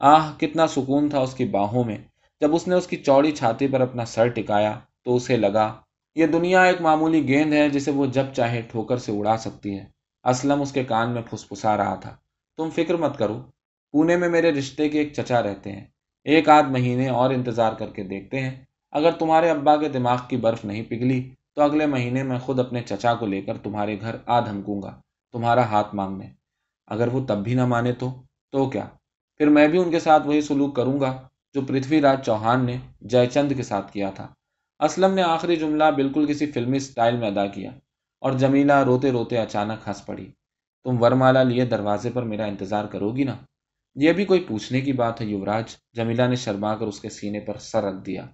آہ، 0.00 0.32
کتنا 0.38 0.66
سکون 0.66 1.08
تھا 1.08 1.18
اس 1.18 1.34
کی 1.34 1.44
باہوں 1.44 1.84
میں۔ 1.84 1.98
جب 2.40 2.54
اس 2.54 2.68
نے 2.68 2.74
اس 2.74 2.86
کی 2.86 2.96
چوڑی 2.96 3.30
چھاتی 3.30 3.68
پر 3.68 3.80
اپنا 3.80 4.04
سر 4.04 4.28
ٹکایا 4.28 4.78
تو 5.04 5.16
اسے 5.16 5.36
لگا، 5.36 5.74
یہ 6.14 6.26
دنیا 6.26 6.62
ایک 6.62 6.80
معمولی 6.80 7.28
گیند 7.28 7.52
ہے 7.52 7.68
جسے 7.68 7.90
وہ 7.90 8.06
جب 8.06 8.26
چاہے 8.36 8.62
ٹھوکر 8.62 8.96
سے 8.96 9.12
اڑا 9.18 9.36
سکتی 9.36 9.78
ہے۔ 9.78 9.84
اسلم 10.24 10.62
اس 10.62 10.72
کے 10.72 10.84
کان 10.84 11.10
میں 11.10 11.22
پھس 11.30 11.48
پھسا 11.48 11.76
رہا 11.76 11.94
تھا۔ 11.94 12.16
تم 12.56 12.68
فکر 12.70 12.94
مت 12.94 13.18
کرو 13.18 13.42
پونے 13.92 14.16
میں 14.16 14.28
میرے 14.28 14.52
رشتے 14.52 14.88
کے 14.88 14.98
ایک 14.98 15.12
چچا 15.12 15.42
رہتے 15.42 15.72
ہیں۔ 15.72 15.84
ایک 16.24 16.48
آدھ 16.48 16.66
مہینے 16.66 17.08
اور 17.08 17.30
انتظار 17.30 17.72
کر 17.72 17.90
کے 17.90 18.02
دیکھتے 18.02 18.40
ہیں۔ 18.40 18.64
اگر 18.92 19.10
تمہارے 19.10 19.50
ابا 19.50 19.76
کے 19.76 19.88
دماغ 19.88 20.18
کی 20.28 20.36
برف 20.36 20.64
نہیں 20.64 20.82
پگھلی، 20.82 21.30
تو 21.54 21.62
اگلے 21.62 21.86
مہینے 21.86 22.22
میں 22.22 22.38
خود 22.38 22.58
اپنے 22.58 22.82
چچا 22.82 23.14
کو 23.14 23.26
لے 23.26 23.42
کر 23.42 23.56
تمہارے 23.56 24.00
گھر 24.00 24.16
آ 24.26 24.40
دھمکوں 24.40 24.82
گا، 24.82 25.00
تمہارا 25.32 25.64
ہاتھ 25.64 25.94
مانگنے۔ 25.94 26.26
اگر 26.86 27.08
وہ 27.08 27.26
تب 27.26 27.38
بھی 27.38 27.54
نہ 27.54 27.66
مانے 27.66 27.92
تو 27.92 28.22
تو 28.52 28.70
کیا؟ 28.70 28.86
پھر 29.36 29.48
میں 29.48 29.68
بھی 29.68 29.78
ان 29.78 29.90
کے 29.90 30.00
ساتھ 30.00 30.26
وہی 30.26 30.40
سلوک 30.40 30.76
کروں 30.76 31.00
گا 31.00 31.28
جو 31.54 31.60
پرتھوی 31.60 32.00
راج 32.00 32.24
چوہان 32.24 32.66
نے 32.66 32.76
جے 33.00 33.26
چند 33.26 33.52
کے 33.56 33.62
ساتھ 33.62 33.92
کیا 33.92 34.10
تھا۔ 34.10 34.28
اسلم 34.80 35.14
نے 35.14 35.22
آخری 35.22 35.56
جملہ 35.56 35.84
بالکل 35.96 36.26
کسی 36.26 36.46
فلمی 36.46 36.78
سٹائل 36.78 37.16
میں 37.16 37.28
ادا 37.28 37.46
کیا 37.46 37.70
اور 38.20 38.32
جمیلہ 38.32 38.84
روتے 38.84 39.12
روتے 39.12 39.38
اچانک 39.38 39.88
ہنس 39.88 40.06
پڑی۔ 40.06 40.26
تم 40.84 41.02
ورمالا 41.02 41.42
لیے 41.42 41.64
دروازے 41.64 42.10
پر 42.14 42.22
میرا 42.22 42.44
انتظار 42.44 42.84
کرو 42.84 43.16
گی 43.16 43.24
نا؟ 43.24 43.36
یہ 43.94 44.12
بھی 44.12 44.24
کوئی 44.24 44.40
پوچھنے 44.40 44.80
کی 44.80 44.92
بات 44.92 45.20
ہے 45.20 45.26
یوراج 45.26 45.64
جمیلا 45.94 46.26
نے 46.26 46.36
شرما 46.36 46.74
کر 46.74 46.86
اس 46.86 47.00
کے 47.00 47.08
سینے 47.08 47.40
پر 47.40 47.56
سر 47.56 47.84
رکھ 47.84 48.06
دیا۔ 48.06 48.26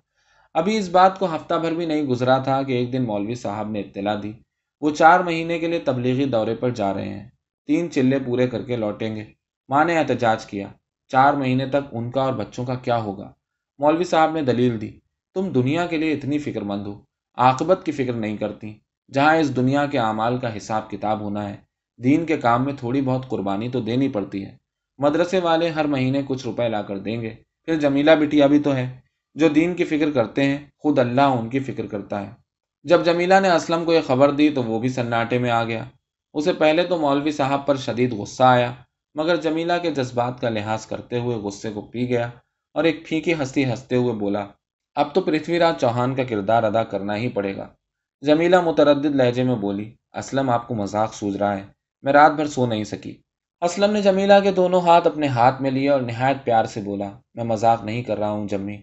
ابھی 0.54 0.76
اس 0.76 0.88
بات 0.88 1.18
کو 1.18 1.36
ہفتہ 1.36 1.54
بھر 1.54 1.72
بھی 1.72 1.86
نہیں 1.86 2.02
گزرا 2.02 2.38
تھا 2.38 2.62
کہ 2.62 2.72
ایک 2.72 2.92
دن 2.92 3.02
مولوی 3.02 3.34
صاحب 3.34 3.70
نے 3.70 3.80
اطلاع 3.80 4.16
دی۔ 4.22 4.32
وہ 4.80 4.90
چار 4.90 5.20
مہینے 5.20 5.58
کے 5.58 5.68
لیے 5.68 5.78
تبلیغی 5.78 6.24
دورے 6.24 6.54
پر 6.54 6.70
جا 6.70 6.94
رہے 6.94 7.08
ہیں۔ 7.08 7.28
تین 7.66 7.90
چلے 7.90 8.18
پورے 8.26 8.46
کر 8.46 8.62
کے 8.62 8.76
لوٹیں 8.76 9.16
گے۔ 9.16 9.24
ماں 9.68 9.84
نے 9.84 9.98
احتجاج 9.98 10.46
کیا۔ 10.46 10.68
چار 11.08 11.34
مہینے 11.34 11.66
تک 11.66 11.88
ان 11.92 12.10
کا 12.10 12.22
اور 12.22 12.32
بچوں 12.32 12.64
کا 12.64 12.74
کیا 12.74 12.98
ہوگا؟ 12.98 13.32
مولوی 13.78 14.04
صاحب 14.04 14.30
نے 14.30 14.42
دلیل 14.42 14.80
دی۔ 14.80 14.90
تم 15.34 15.48
دنیا 15.48 15.86
کے 15.86 15.96
لیے 15.96 16.12
اتنی 16.12 16.38
فکر 16.38 16.62
مند 16.62 16.86
ہو۔ 16.86 17.00
عاقبت 17.36 17.86
کی 17.86 17.92
فکر 17.92 18.12
نہیں 18.12 18.36
کرتی۔ 18.36 18.78
جہاں 19.12 19.36
اس 19.36 19.56
دنیا 19.56 19.86
کے 19.86 19.98
اعمال 19.98 20.38
کا 20.38 20.56
حساب 20.56 20.90
کتاب 20.90 21.20
ہونا 21.20 21.48
ہے، 21.48 21.56
دین 22.02 22.26
کے 22.26 22.36
کام 22.36 22.64
میں 22.64 22.72
تھوڑی 22.78 23.02
بہت 23.02 23.28
قربانی 23.28 23.68
تو 23.68 23.80
دینی 23.80 24.08
پڑتی 24.08 24.44
ہے۔ 24.44 24.67
مدرسے 24.98 25.40
والے 25.40 25.68
ہر 25.68 25.84
مہینے 25.84 26.22
کچھ 26.26 26.46
روپے 26.46 26.68
لا 26.68 26.82
کر 26.82 26.98
دیں 26.98 27.20
گے۔ 27.22 27.34
پھر 27.64 27.80
جمیلہ 27.80 28.10
بٹیا 28.20 28.46
بھی 28.46 28.58
تو 28.58 28.74
ہے، 28.76 29.00
جو 29.34 29.48
دین 29.48 29.74
کی 29.74 29.84
فکر 29.84 30.10
کرتے 30.10 30.44
ہیں، 30.44 30.58
خود 30.78 30.98
اللہ 30.98 31.20
ان 31.20 31.48
کی 31.48 31.58
فکر 31.58 31.86
کرتا 31.86 32.26
ہے۔ 32.26 32.30
جب 32.82 33.04
جمیلہ 33.04 33.34
نے 33.42 33.50
اسلم 33.50 33.84
کو 33.84 33.92
یہ 33.92 34.00
خبر 34.06 34.30
دی 34.30 34.48
تو 34.50 34.62
وہ 34.62 34.78
بھی 34.78 34.88
سناٹے 34.88 35.38
میں 35.38 35.50
آ 35.50 35.64
گیا۔ 35.64 35.84
اسے 36.34 36.52
پہلے 36.52 36.82
تو 36.82 36.98
مولوی 36.98 37.30
صاحب 37.30 37.66
پر 37.66 37.76
شدید 37.76 38.12
غصہ 38.12 38.42
آیا، 38.42 38.72
مگر 39.14 39.36
جمیلہ 39.36 39.72
کے 39.82 39.90
جذبات 39.90 40.40
کا 40.40 40.48
لحاظ 40.48 40.86
کرتے 40.86 41.20
ہوئے 41.20 41.36
غصے 41.36 41.70
کو 41.70 41.80
پی 41.80 42.08
گیا 42.08 42.28
اور 42.74 42.84
ایک 42.84 43.06
پھیکی 43.08 43.34
ہستی 43.34 43.64
ہنستے 43.64 43.96
ہوئے 43.96 44.12
بولا، 44.12 44.46
اب 44.96 45.14
تو 45.14 45.20
پرتھوی 45.20 45.58
راج 45.58 45.80
چوہان 45.80 46.14
کا 46.14 46.24
کردار 46.24 46.62
ادا 46.62 46.84
کرنا 46.84 47.16
ہی 47.16 47.28
پڑے 47.28 47.56
گا۔ 47.56 47.68
جمیلہ 48.22 48.60
متردد 48.60 49.14
لہجے 49.14 49.42
میں 49.42 49.54
بولی، 49.54 49.94
اسلم 50.12 50.50
آپ 50.50 50.68
کو 50.68 50.74
مذاق 50.74 51.14
سوج 51.14 51.36
رہا 51.36 51.56
ہے، 51.56 51.64
میں 52.02 52.12
رات 52.12 52.32
بھر 52.32 52.46
سو 52.46 52.66
نہیں 52.66 52.84
سکی۔ 52.84 53.16
اسلم 53.62 53.92
نے 53.92 54.02
جمیلہ 54.02 54.32
کے 54.42 54.50
دونوں 54.50 54.80
ہاتھ 54.80 55.06
اپنے 55.06 55.26
ہاتھ 55.26 55.62
میں 55.62 55.70
لیے 55.70 55.88
اور 55.90 56.00
نہایت 56.00 56.44
پیار 56.44 56.64
سے 56.64 56.80
بولا، 56.80 57.10
میں 57.34 57.44
مذاق 57.44 57.84
نہیں 57.84 58.02
کر 58.02 58.18
رہا 58.18 58.30
ہوں 58.30 58.48
جمی۔ 58.48 58.76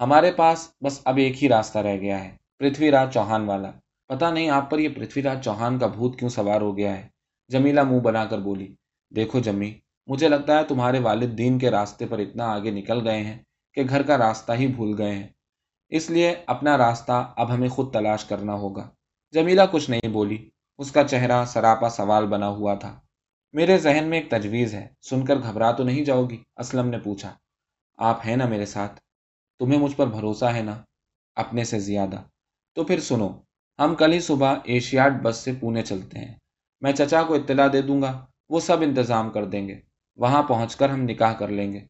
ہمارے 0.00 0.30
پاس 0.32 0.68
بس 0.84 1.00
اب 1.04 1.16
ایک 1.16 1.42
ہی 1.42 1.48
راستہ 1.48 1.78
رہ 1.78 1.96
گیا 1.96 2.24
ہے، 2.24 2.36
پرتھوی 2.58 2.90
راج 2.90 3.12
چوہان 3.14 3.44
والا۔ 3.44 3.70
پتا 4.08 4.30
نہیں 4.30 4.50
آپ 4.50 4.70
پر 4.70 4.78
یہ 4.78 4.88
پرتھوی 4.88 5.22
راج 5.22 5.44
چوہان 5.44 5.78
کا 5.78 5.86
بھوت 5.86 6.18
کیوں 6.18 6.30
سوار 6.30 6.60
ہو 6.60 6.76
گیا 6.76 6.96
ہے؟ 6.96 7.08
جمیلہ 7.48 7.82
منہ 7.82 8.00
بنا 8.00 8.24
کر 8.24 8.38
بولی، 8.38 8.74
دیکھو 9.16 9.38
جمی، 9.38 9.72
مجھے 10.06 10.28
لگتا 10.28 10.58
ہے 10.58 10.64
تمہارے 10.64 10.98
والد 10.98 11.38
دین 11.38 11.58
کے 11.58 11.70
راستے 11.70 12.06
پر 12.06 12.18
اتنا 12.18 12.52
آگے 12.52 12.70
نکل 12.70 13.08
گئے 13.08 13.22
ہیں 13.22 13.38
کہ 13.74 13.82
گھر 13.88 14.02
کا 14.02 14.18
راستہ 14.18 14.52
ہی 14.52 14.66
بھول 14.66 14.94
گئے 14.98 15.12
ہیں۔ 15.12 15.28
اس 15.88 16.10
لیے 16.10 16.34
اپنا 16.46 16.78
راستہ 16.78 17.32
اب 17.36 17.54
ہمیں 17.54 17.68
خود 17.68 17.92
تلاش 17.92 18.24
کرنا 18.24 18.54
ہوگا 18.54 18.88
جمیلہ 19.32 19.62
کچھ 19.70 19.90
نہیں 19.90 20.08
بولی، 20.08 20.48
اس 20.78 20.92
کا 20.92 21.04
چہرہ 21.04 21.44
سراپا 21.44 21.88
سوال 21.88 22.26
بنا 22.26 22.48
ہوا 22.48 22.74
تھا۔ 22.74 23.00
میرے 23.56 23.78
ذہن 23.78 24.04
میں 24.06 24.20
ایک 24.20 24.30
تجویز 24.30 24.74
ہے۔ 24.74 24.88
سن 25.02 25.24
کر 25.24 25.36
گھبرا 25.36 25.72
تو 25.72 25.84
نہیں 25.84 26.04
جاؤ 26.04 26.24
گی، 26.24 26.42
اسلم 26.56 26.88
نے 26.88 26.98
پوچھا۔ 26.98 27.36
آپ 27.96 28.26
ہیں 28.26 28.36
نا 28.36 28.46
میرے 28.46 28.66
ساتھ؟ 28.66 29.00
تمہیں 29.58 29.80
مجھ 29.80 29.96
پر 29.96 30.06
بھروسہ 30.06 30.44
ہے 30.44 30.62
نا؟ 30.62 30.82
اپنے 31.34 31.64
سے 31.64 31.78
زیادہ۔ 31.78 32.22
تو 32.74 32.84
پھر 32.84 33.00
سنو، 33.00 33.28
ہم 33.78 33.94
کل 33.94 34.12
ہی 34.12 34.20
صبح 34.20 34.54
ایشیاڈ 34.64 35.22
بس 35.22 35.36
سے 35.36 35.52
پونے 35.60 35.82
چلتے 35.82 36.18
ہیں۔ 36.18 36.34
میں 36.80 36.92
چچا 36.92 37.22
کو 37.22 37.34
اطلاع 37.34 37.68
دے 37.72 37.82
دوں 37.82 38.02
گا، 38.02 38.26
وہ 38.48 38.60
سب 38.60 38.82
انتظام 38.82 39.30
کر 39.30 39.44
دیں 39.44 39.68
گے۔ 39.68 39.80
وہاں 40.16 40.42
پہنچ 40.42 40.76
کر 40.76 40.88
ہم 40.88 41.02
نکاح 41.02 41.32
کر 41.32 41.48
لیں 41.48 41.72
گے۔ 41.72 41.80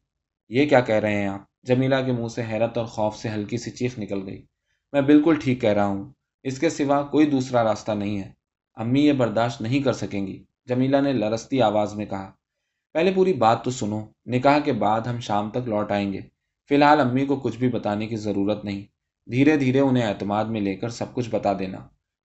یہ 0.49 0.69
کیا 0.69 0.79
کہہ 0.79 0.95
رہے 0.95 1.15
ہیں 1.15 1.27
آپ؟ 1.27 1.41
جمیلہ 1.63 1.95
کے 2.05 2.11
منہ 2.11 2.27
سے 2.27 2.43
حیرت 2.43 2.77
اور 2.77 2.85
خوف 2.85 3.17
سے 3.17 3.29
ہلکی 3.29 3.57
سی 3.57 3.71
چیخ 3.71 3.99
نکل 3.99 4.27
گئی۔ 4.27 4.45
میں 4.93 5.01
بالکل 5.01 5.35
ٹھیک 5.43 5.61
کہہ 5.61 5.73
رہا 5.73 5.85
ہوں۔ 5.85 6.11
اس 6.43 6.59
کے 6.59 6.69
سوا 6.69 7.03
کوئی 7.03 7.25
دوسرا 7.25 7.63
راستہ 7.63 7.91
نہیں 7.91 8.19
ہے۔ 8.19 8.31
امی 8.75 9.05
یہ 9.07 9.13
برداشت 9.13 9.61
نہیں 9.61 9.83
کر 9.83 9.93
سکیں 9.93 10.27
گی۔ 10.27 10.43
جمیلہ 10.67 10.97
نے 10.97 11.13
لرستی 11.13 11.61
آواز 11.61 11.95
میں 11.95 12.05
کہا، 12.05 12.31
پہلے 12.93 13.11
پوری 13.15 13.33
بات 13.33 13.63
تو 13.63 13.71
سنو۔ 13.71 14.05
نکاح 14.25 14.59
کے 14.59 14.73
بعد 14.73 15.01
ہم 15.01 15.19
شام 15.19 15.49
تک 15.49 15.67
لوٹ 15.67 15.91
آئیں 15.91 16.13
گے۔ 16.13 16.19
فی 16.69 16.75
الحال 16.75 16.99
امی 17.01 17.25
کو 17.25 17.35
کچھ 17.35 17.57
بھی 17.57 17.69
بتانے 17.69 18.07
کی 18.07 18.15
ضرورت 18.15 18.65
نہیں۔ 18.65 18.81
دھیرے 19.29 19.57
دھیرے 19.57 19.79
انہیں 19.79 20.03
اعتماد 20.03 20.45
میں 20.45 20.61
لے 20.61 20.75
کر 20.75 20.89
سب 20.89 21.13
کچھ 21.13 21.29
بتا 21.29 21.53
دینا۔ 21.59 21.77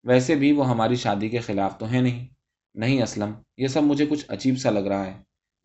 ویسے 0.05 0.35
بھی 0.35 0.53
وہ 0.53 0.69
ہماری 0.69 0.95
شادی 0.95 1.29
کے 1.29 1.39
خلاف 1.39 1.79
تو 1.79 1.91
ہے 1.93 2.01
نہیں۔ 2.01 2.27
نہیں 2.75 3.03
اسلم، 3.03 3.33
یہ 3.57 3.67
سب 3.67 3.83
مجھے 3.83 4.07
کچھ 4.07 4.25
عجیب 4.29 4.59
سا 4.59 4.71
لگ 4.71 4.79
رہا 4.79 5.07
ہے۔ 5.07 5.15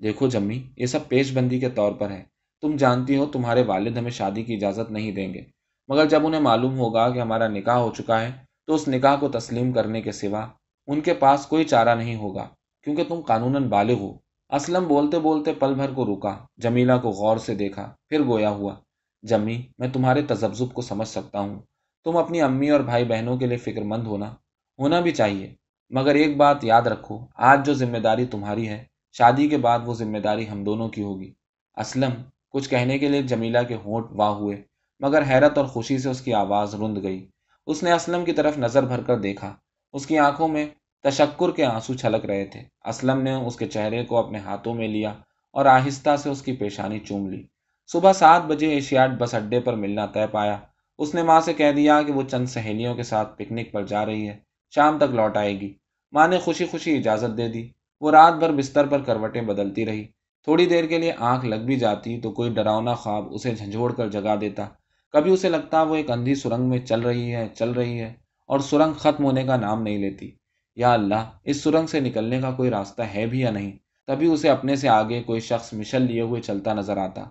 دیکھو 0.04 0.28
جمی، 0.28 0.64
یہ 0.78 0.86
سب 0.86 1.08
پیش 1.08 1.34
بندی 1.34 1.60
کے 1.60 1.70
طور 1.70 1.92
پر 1.92 2.12
ہے۔ 2.12 2.24
تم 2.62 2.76
جانتی 2.76 3.18
ہو 3.18 3.26
تمہارے 3.26 3.64
والد 3.64 3.98
ہمیں 3.98 4.12
شادی 4.12 4.44
کی 4.44 4.56
اجازت 4.56 4.92
نہیں 4.92 5.12
دیں 5.12 5.34
گے۔ 5.34 5.42
مگر 5.88 6.06
جب 6.06 6.28
انہیں 6.28 6.42
معلوم 6.42 6.78
ہوگا 6.78 7.10
کہ 7.10 7.20
ہمارا 7.20 7.48
نکاح 7.48 7.78
ہو 7.78 7.92
چکا 7.98 8.22
ہے، 8.22 8.32
تو 8.68 8.76
اس 8.76 8.88
نکاح 8.88 9.16
کو 9.16 9.30
تسلیم 9.30 9.72
کرنے 9.72 10.02
کے 10.02 10.12
سوا 10.12 10.48
ان 10.88 11.02
کے 11.02 11.14
پاس 11.14 11.46
کوئی 11.46 11.64
چارہ 11.64 11.96
نہیں 11.96 12.16
ہوگا۔ 12.16 12.48
کیونکہ 12.88 13.04
تم 13.04 13.22
قانون 13.22 13.68
بالغ 13.68 13.94
ہو۔ 13.94 14.18
اسلم 14.50 14.88
بولتے 14.88 15.20
بولتے 15.20 15.54
پل 15.54 15.74
بھر 15.74 15.94
کو 15.94 16.06
رکا، 16.06 16.46
جمیلہ 16.58 16.94
کو 17.02 17.10
غور 17.10 17.38
سے 17.38 17.56
دیکھا، 17.56 17.96
پھر 18.10 18.24
گویا 18.24 18.50
ہوا، 18.50 18.76
جمی، 19.24 19.62
میں 19.78 19.88
تمہارے 19.88 20.22
تجبزب 20.22 20.74
کو 20.74 20.82
سمجھ 20.82 21.08
سکتا 21.08 21.40
ہوں۔ 21.40 21.60
تم 22.04 22.18
اپنی 22.18 22.42
امی 22.42 22.70
اور 22.70 22.80
بھائی 22.80 23.06
بہنوں 23.06 23.38
کے 23.38 23.46
لیے 23.46 23.58
فکر 23.58 23.82
مند 23.82 24.08
ہونا 24.08 24.36
ہونا 24.80 25.00
بھی 25.00 25.12
چاہیے۔ 25.12 25.56
مگر 25.90 26.16
ایک 26.16 26.38
بات 26.38 26.64
یاد 26.64 26.82
رکھو، 26.82 27.20
آج 27.36 27.66
جو 27.66 27.74
ذمہ 27.74 27.98
داری 27.98 28.26
تمہاری 28.26 28.70
ہے، 28.70 28.84
شادی 29.12 29.48
کے 29.48 29.58
بعد 29.58 29.80
وہ 29.86 29.94
ذمہ 29.94 30.18
داری 30.18 30.50
ہم 30.50 30.64
دونوں 30.64 30.90
کی 30.90 31.02
ہوگی۔ 31.02 31.34
اسلم، 31.78 32.12
کچھ 32.50 32.70
کہنے 32.70 32.98
کے 32.98 33.10
لیے 33.10 33.22
جمیلہ 33.22 33.60
کے 33.68 33.76
ہونٹ 33.76 34.06
واہ 34.12 34.32
ہوئے، 34.32 34.64
مگر 35.00 35.22
حیرت 35.30 35.58
اور 35.58 35.66
خوشی 35.66 35.98
سے 35.98 36.10
اس 36.10 36.22
کی 36.22 36.34
آواز 36.34 36.76
رند 36.76 36.98
گئی۔ 37.04 37.30
اس 37.68 37.84
نے 37.84 37.92
اسلم 37.92 38.26
کی 38.26 38.32
طرف 38.32 38.58
نظر 38.58 38.84
بھر 38.84 39.02
کر 39.02 39.20
دیکھا، 39.20 39.56
اس 39.94 40.06
کی 40.06 40.18
آنکھوں 40.18 40.48
میں 40.48 40.66
تشکر 41.04 41.52
کے 41.52 41.66
آنسو 41.66 41.94
چھلک 41.94 42.26
رہے 42.26 42.46
تھے۔ 42.46 42.62
اسلم 42.86 43.22
نے 43.22 43.34
اس 43.34 43.56
کے 43.56 43.66
چہرے 43.66 44.06
کو 44.06 44.18
اپنے 44.18 44.40
ہاتھوں 44.40 44.74
میں 44.74 44.88
لیا 44.88 45.14
اور 45.52 45.66
آہستہ 45.66 46.16
سے 46.18 46.30
اس 46.30 46.42
کی 46.42 46.52
پیشانی 46.52 47.00
چوم 47.00 47.30
لی۔ 47.30 47.44
صبح 47.88 48.14
سات 48.14 48.42
بجے 48.42 48.70
ایشیاڈ 48.70 49.18
بس 49.20 49.34
اڈے 49.36 49.60
پر 49.60 49.74
ملنا 49.74 50.06
طے 50.06 50.28
پایا۔ 50.32 50.58
اس 50.98 51.16
نے 51.16 51.24
ماں 51.24 51.42
سے 51.42 51.54
کہہ 51.54 51.72
دیا 51.72 52.02
کہ 52.02 52.12
وہ 52.12 52.24
چند 52.24 52.46
سہیلیوں 52.46 52.96
کے 52.96 53.04
ساتھ 53.04 53.38
پکنک 53.38 53.72
پر 53.72 53.86
جا 53.86 54.06
رہی 54.06 54.30
ہے۔ 54.30 54.38
شام 54.76 54.98
تک 54.98 55.14
لوٹ 55.14 55.38
آئے 55.38 55.62
گی۔ 55.62 55.74
ماں 56.12 56.28
نے 56.28 56.38
خوشی 56.38 56.66
خوشی 56.66 56.98
اجازت 56.98 57.38
دے 57.38 57.48
دی۔ 57.48 57.70
وہ 58.02 58.12
رات 58.12 58.34
بھر 58.34 58.52
بستر 58.52 58.88
پر 58.88 59.02
کروٹیں 59.02 59.42
بدلتی 59.42 59.86
رہی۔ 59.86 60.08
تھوڑی 60.44 60.66
دیر 60.66 60.86
کے 60.86 60.98
لیے 60.98 61.14
آنکھ 61.18 61.46
لگ 61.46 61.56
بھی 61.56 61.76
جاتی 61.76 62.22
تو 62.22 62.32
کوئی 62.32 62.50
ڈراؤنا 62.54 62.94
خواب 62.94 63.26
اسے 63.32 63.56
جھنجھوڑ 63.56 63.94
کر 63.94 64.10
جگا 64.10 64.36
دیتا۔ 64.42 64.68
کبھی 65.12 65.32
اسے 65.32 65.50
لگتا 65.50 65.82
وہ 65.82 65.96
ایک 65.96 66.12
اندھی 66.12 66.36
سرنگ 66.36 66.70
میں 66.70 66.80
چل 66.80 67.02
رہی 67.02 67.36
ہے، 67.36 67.48
چل 67.56 67.72
رہی 67.72 68.00
ہے 68.00 68.14
اور 68.46 68.60
سرنگ 68.60 68.94
ختم 68.94 69.26
ہونے 69.26 69.44
کا 69.44 69.56
نام 69.56 69.84
نہیں 69.84 69.98
لیتی۔ 69.98 70.32
یا 70.78 70.94
اللہ، 70.94 71.32
اس 71.44 71.64
سرنگ 71.64 71.88
سے 71.88 72.00
نکلنے 72.00 72.42
کا 72.42 72.52
کوئی 72.52 72.70
راستہ 72.70 73.02
ہے 73.02 73.26
بھی 73.26 73.40
یا 73.40 73.52
نہیں؟ 73.52 73.72
تبھی 74.08 74.28
اسے 74.28 74.50
اپنے 74.50 74.76
سے 74.76 74.90
آگے 74.90 75.24
کوئی 75.24 75.40
شخص 75.40 75.74
مشل 75.74 76.02
لیے 76.02 76.22
ہوئے 76.22 76.42
چلتا 76.42 76.74
نظر 76.74 76.98
آتا۔ 76.98 77.24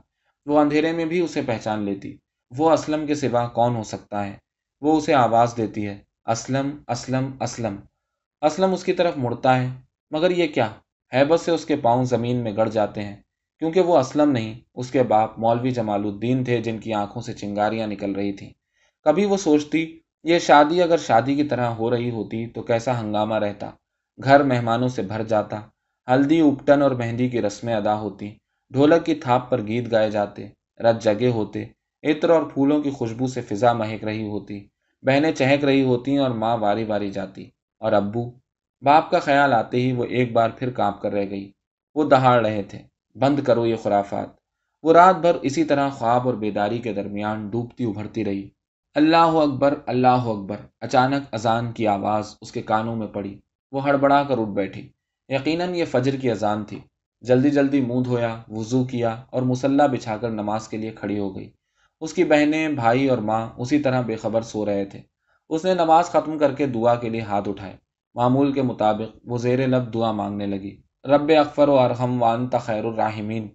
وہ 0.47 0.59
اندھیرے 0.59 0.93
میں 0.93 1.05
بھی 1.05 1.21
اسے 1.21 1.43
پہچان 1.47 1.83
لیتی۔ 1.83 2.17
وہ 2.59 2.71
اسلم 2.71 3.07
کے 3.07 3.15
سوا 3.15 3.49
کون 3.49 3.77
ہو 3.77 3.83
سکتا 3.83 4.27
ہے؟ 4.27 4.37
وہ 4.81 4.97
اسے 4.97 5.15
آواز 5.15 5.55
دیتی 5.57 5.87
ہے۔ 5.87 5.99
اسلم 6.27 6.83
اسلم 6.89 7.31
اسلم۔ 7.41 7.77
اسلم 8.43 8.73
اس 8.73 8.85
کی 8.85 8.93
طرف 8.93 9.13
مڑتا 9.17 9.63
ہے۔ 9.63 9.69
مگر 10.11 10.31
یہ 10.31 10.47
کیا؟ 10.47 10.73
حیبت 11.15 11.41
سے 11.41 11.51
اس 11.51 11.65
کے 11.65 11.77
پاؤں 11.77 12.05
زمین 12.05 12.37
میں 12.37 12.57
گڑ 12.57 12.69
جاتے 12.69 13.03
ہیں۔ 13.03 13.17
کیونکہ 13.59 13.81
وہ 13.81 13.99
اسلم 13.99 14.31
نہیں، 14.31 14.61
اس 14.75 14.91
کے 14.91 15.03
باپ 15.03 15.39
مولوی 15.39 15.71
جمال 15.71 16.05
الدین 16.05 16.45
تھے 16.45 16.63
جن 16.63 16.79
کی 16.79 16.93
آنکھوں 16.93 17.23
سے 17.23 17.33
چنگاریاں 17.33 17.87
نکل 17.87 18.13
رہی 18.13 18.33
تھیں۔ 18.33 18.51
کبھی 19.05 19.25
وہ 19.25 19.37
سوچتی 19.37 20.01
یہ 20.27 20.39
شادی 20.39 20.83
اگر 20.83 20.97
شادی 20.97 21.35
کی 21.35 21.45
طرح 21.45 21.67
ہو 21.71 21.91
رہی 21.91 22.11
ہوتی 22.11 22.47
تو 22.47 22.63
کیسا 22.63 23.01
ہنگامہ 23.01 23.35
رہتا؟ 23.35 23.71
گھر 24.25 24.43
مہمانوں 24.43 24.89
سے 24.89 25.03
بھر 25.03 25.23
جاتا، 25.23 25.61
ہلدی 26.09 26.41
اپٹن 26.41 26.83
اور 26.83 26.91
مہندی 26.91 27.29
کی 27.29 27.43
رسمیں 27.43 27.75
ادا 27.75 27.95
ہوتی، 28.01 28.35
ڈھولک 28.71 29.07
کی 29.07 29.15
تھاپ 29.15 29.51
پر 29.51 29.67
گیت 29.67 29.91
گائے 29.93 30.11
جاتے، 30.11 30.47
رت 30.81 31.03
جگے 31.03 31.31
ہوتے، 31.31 31.65
عطر 32.05 32.31
اور 32.31 32.43
پھولوں 32.43 32.83
کی 32.83 32.91
خوشبو 32.91 33.27
سے 33.27 33.41
فضا 33.41 33.73
مہک 33.73 34.05
رہی 34.05 34.27
ہوتی، 34.27 34.67
بہنیں 35.03 35.33
چہک 35.33 35.65
رہی 35.65 35.83
ہوتی 35.83 36.17
اور 36.17 36.31
ماں 36.31 36.57
واری 36.57 36.85
واری 36.85 37.11
جاتی، 37.11 37.51
اور 37.79 37.93
ابو، 37.93 38.31
باپ 38.83 39.11
کا 39.11 39.19
خیال 39.19 39.53
آتے 39.53 39.77
ہی 39.77 39.93
وہ 39.93 40.05
ایک 40.05 40.33
بار 40.33 40.51
پھر 40.51 40.71
کانپ 40.71 41.01
کر 41.01 41.13
رہ 41.13 41.31
گئی۔ 41.31 41.53
وہ 41.95 42.05
دہاڑ 42.05 42.47
رہے 42.47 42.63
تھے، 42.63 42.83
بند 43.17 43.41
کرو 43.41 43.67
یہ 43.67 43.77
خرافات۔ 43.83 44.29
وہ 44.83 44.93
رات 44.93 45.17
بھر 45.17 45.35
اسی 45.43 45.65
طرح 45.65 45.89
خواب 45.89 46.27
اور 46.27 46.35
بیداری 46.35 46.79
کے 46.79 46.93
درمیان 46.93 47.49
ڈوبتی 47.49 47.85
ابھرتی 47.85 48.25
رہی۔ 48.25 48.49
اللہ 48.97 49.17
اکبر 49.17 49.75
اللہ 49.87 50.09
اکبر۔ 50.09 50.57
اچانک 50.81 51.35
اذان 51.35 51.73
کی 51.73 51.87
آواز 51.87 52.35
اس 52.41 52.53
کے 52.53 52.63
کانوں 52.63 52.97
میں 52.97 53.07
پڑی۔ 53.07 53.39
وہ 53.73 53.83
ہڑبڑا 53.85 54.23
کر 54.23 54.39
اٹھ 54.39 54.51
بیٹھی۔ 54.51 54.89
یقیناً 55.29 55.75
یہ 55.75 55.85
فجر 55.85 56.17
کی 56.17 56.31
اذان 56.31 56.65
تھی۔ 56.65 56.81
جلدی 57.21 57.51
جلدی 57.51 57.81
منہ 57.81 58.01
دھویا، 58.01 58.37
وضو 58.49 58.85
کیا 58.85 59.23
اور 59.31 59.43
مسلح 59.43 59.87
بچھا 59.87 60.17
کر 60.17 60.31
نماز 60.31 60.69
کے 60.69 60.77
لیے 60.77 60.91
کھڑی 60.91 61.19
ہو 61.19 61.37
گئی۔ 61.37 61.51
اس 62.01 62.13
کی 62.13 62.25
بہنیں، 62.25 62.69
بھائی 62.69 63.09
اور 63.09 63.19
ماں 63.19 63.49
اسی 63.57 63.79
طرح 63.79 64.01
بے 64.01 64.17
خبر 64.17 64.43
سو 64.43 64.67
رہے 64.67 64.85
تھے۔ 64.85 65.01
اس 65.49 65.65
نے 65.65 65.75
نماز 65.75 66.05
ختم 66.05 66.39
کر 66.39 66.55
کے 66.55 66.67
دعا 66.67 66.95
کے 66.95 67.09
لیے 67.09 67.21
ہاتھ 67.21 67.49
اٹھائے۔ 67.49 67.77
معمول 68.15 68.53
کے 68.53 68.63
مطابق 68.63 69.17
وہ 69.25 69.39
زیر 69.39 69.67
لب 69.67 69.95
دعا 69.95 70.13
مانگنے 70.13 70.47
لگی۔ 70.47 70.77
رب 71.05 71.33
اکفر 71.39 71.69
و 71.69 71.79
ارحم 71.79 72.23
وان 72.23 72.49
خیر 72.61 72.85
الرحمین 72.85 73.49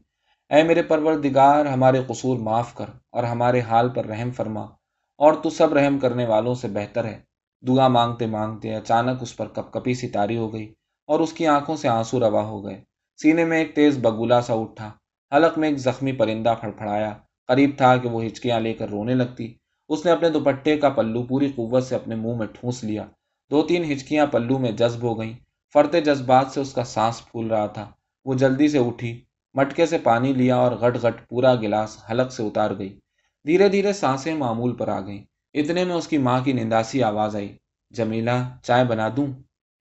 اے 0.50 0.64
میرے 0.64 0.82
پروردگار، 0.82 1.66
ہمارے 1.66 2.02
قصور 2.08 2.40
معاف 2.40 2.76
کر 2.76 2.86
اور 3.12 3.24
ہمارے 3.24 3.60
حال 3.60 3.90
پر 3.90 4.06
رحم 4.06 4.32
فرما۔ 4.32 4.81
اور 5.22 5.34
تو 5.34 5.50
سب 5.50 5.74
رحم 5.74 6.00
کرنے 6.00 6.26
والوں 6.26 6.54
سے 6.54 6.68
بہتر 6.68 7.06
ہے۔ 7.06 7.20
دعا 7.68 7.88
مانگتے 7.88 8.26
مانگتے 8.26 8.76
اچانک 8.76 9.22
اس 9.22 9.38
پر 9.38 9.48
کپ 9.48 9.74
کپی 9.74 9.94
سی 9.94 10.08
تاری 10.08 10.38
ہو 10.38 10.54
گئی 10.54 10.74
اور 11.08 11.20
اس 11.20 11.34
کی 11.34 11.48
آنکھوں 11.48 11.76
سے 11.76 11.88
آنسو 11.88 12.20
روا 12.20 12.44
ہو 12.44 12.66
گئے۔ 12.66 12.82
سینے 13.18 13.46
میں 13.46 13.58
ایک 13.58 13.76
تیز 13.76 13.98
بگولا 13.98 14.42
سا 14.42 14.54
اٹھا۔ 14.54 14.92
حلق 15.36 15.58
میں 15.58 15.70
ایک 15.70 15.78
زخمی 15.78 16.12
پرندہ 16.12 16.54
پھڑپھڑایا۔ 16.62 17.14
قریب 17.48 17.70
تھا 17.78 17.98
کہ 17.98 18.10
وہ 18.10 18.26
ہچکیاں 18.26 18.60
لے 18.60 18.74
کر 18.74 18.90
رونے 18.90 19.14
لگتی۔ 19.14 19.54
اس 19.90 20.06
نے 20.06 20.12
اپنے 20.12 20.30
دوپٹے 20.30 20.78
کا 20.78 20.90
پلو 20.90 21.24
پوری 21.24 21.52
قوت 21.56 21.84
سے 21.84 21.96
اپنے 21.96 22.16
منہ 22.16 22.36
میں 22.36 22.48
ٹھونس 22.48 22.84
لیا۔ 22.84 23.06
دو 23.52 23.62
تین 23.62 23.92
ہچکیاں 23.92 24.26
پلو 24.26 24.58
میں 24.58 24.72
جذب 24.72 25.04
ہو 25.04 25.20
گئیں۔ 25.20 25.34
فرتے 25.74 26.02
جذبات 26.02 26.48
سے 26.52 26.62
اس 26.62 26.74
کا 26.74 26.84
سانس 26.84 27.32
پھول 27.32 27.48
رہا 27.48 27.68
تھا۔ 27.68 27.90
وہ 28.26 28.34
جلدی 28.34 28.68
سے 28.68 28.78
اٹھی، 28.78 29.22
مٹکے 29.54 29.86
سے 29.86 29.98
پانی 29.98 30.34
لیا 30.34 30.56
اور 30.56 30.72
گٹ 30.72 31.04
گٹ 31.04 31.30
پورا 31.30 31.56
گلاس 31.56 31.98
حلق 32.12 32.32
سے 32.32 32.44
اتار 32.44 32.72
گئی۔ 32.78 33.00
دھیرے 33.46 33.70
دھیرے 33.70 33.94
سانسیں 33.94 34.36
معمول 34.36 34.76
پر 34.76 34.88
آ 34.88 35.00
گئیں۔ 35.00 35.24
اتنے 35.54 35.84
میں 35.84 35.96
اس 35.96 36.08
کی 36.08 36.18
ماں 36.18 36.42
کی 36.42 36.54
ننداسی 36.54 37.04
آواز 37.04 37.36
آئی۔ 37.36 37.58
جمیلا 37.90 38.50
چائے 38.64 38.86
بنا 38.86 39.10
دوں؟ 39.18 39.28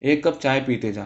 ایک 0.01 0.23
کپ 0.23 0.41
چائے 0.41 0.61
پیتے 0.65 0.91
جا۔ 0.91 1.03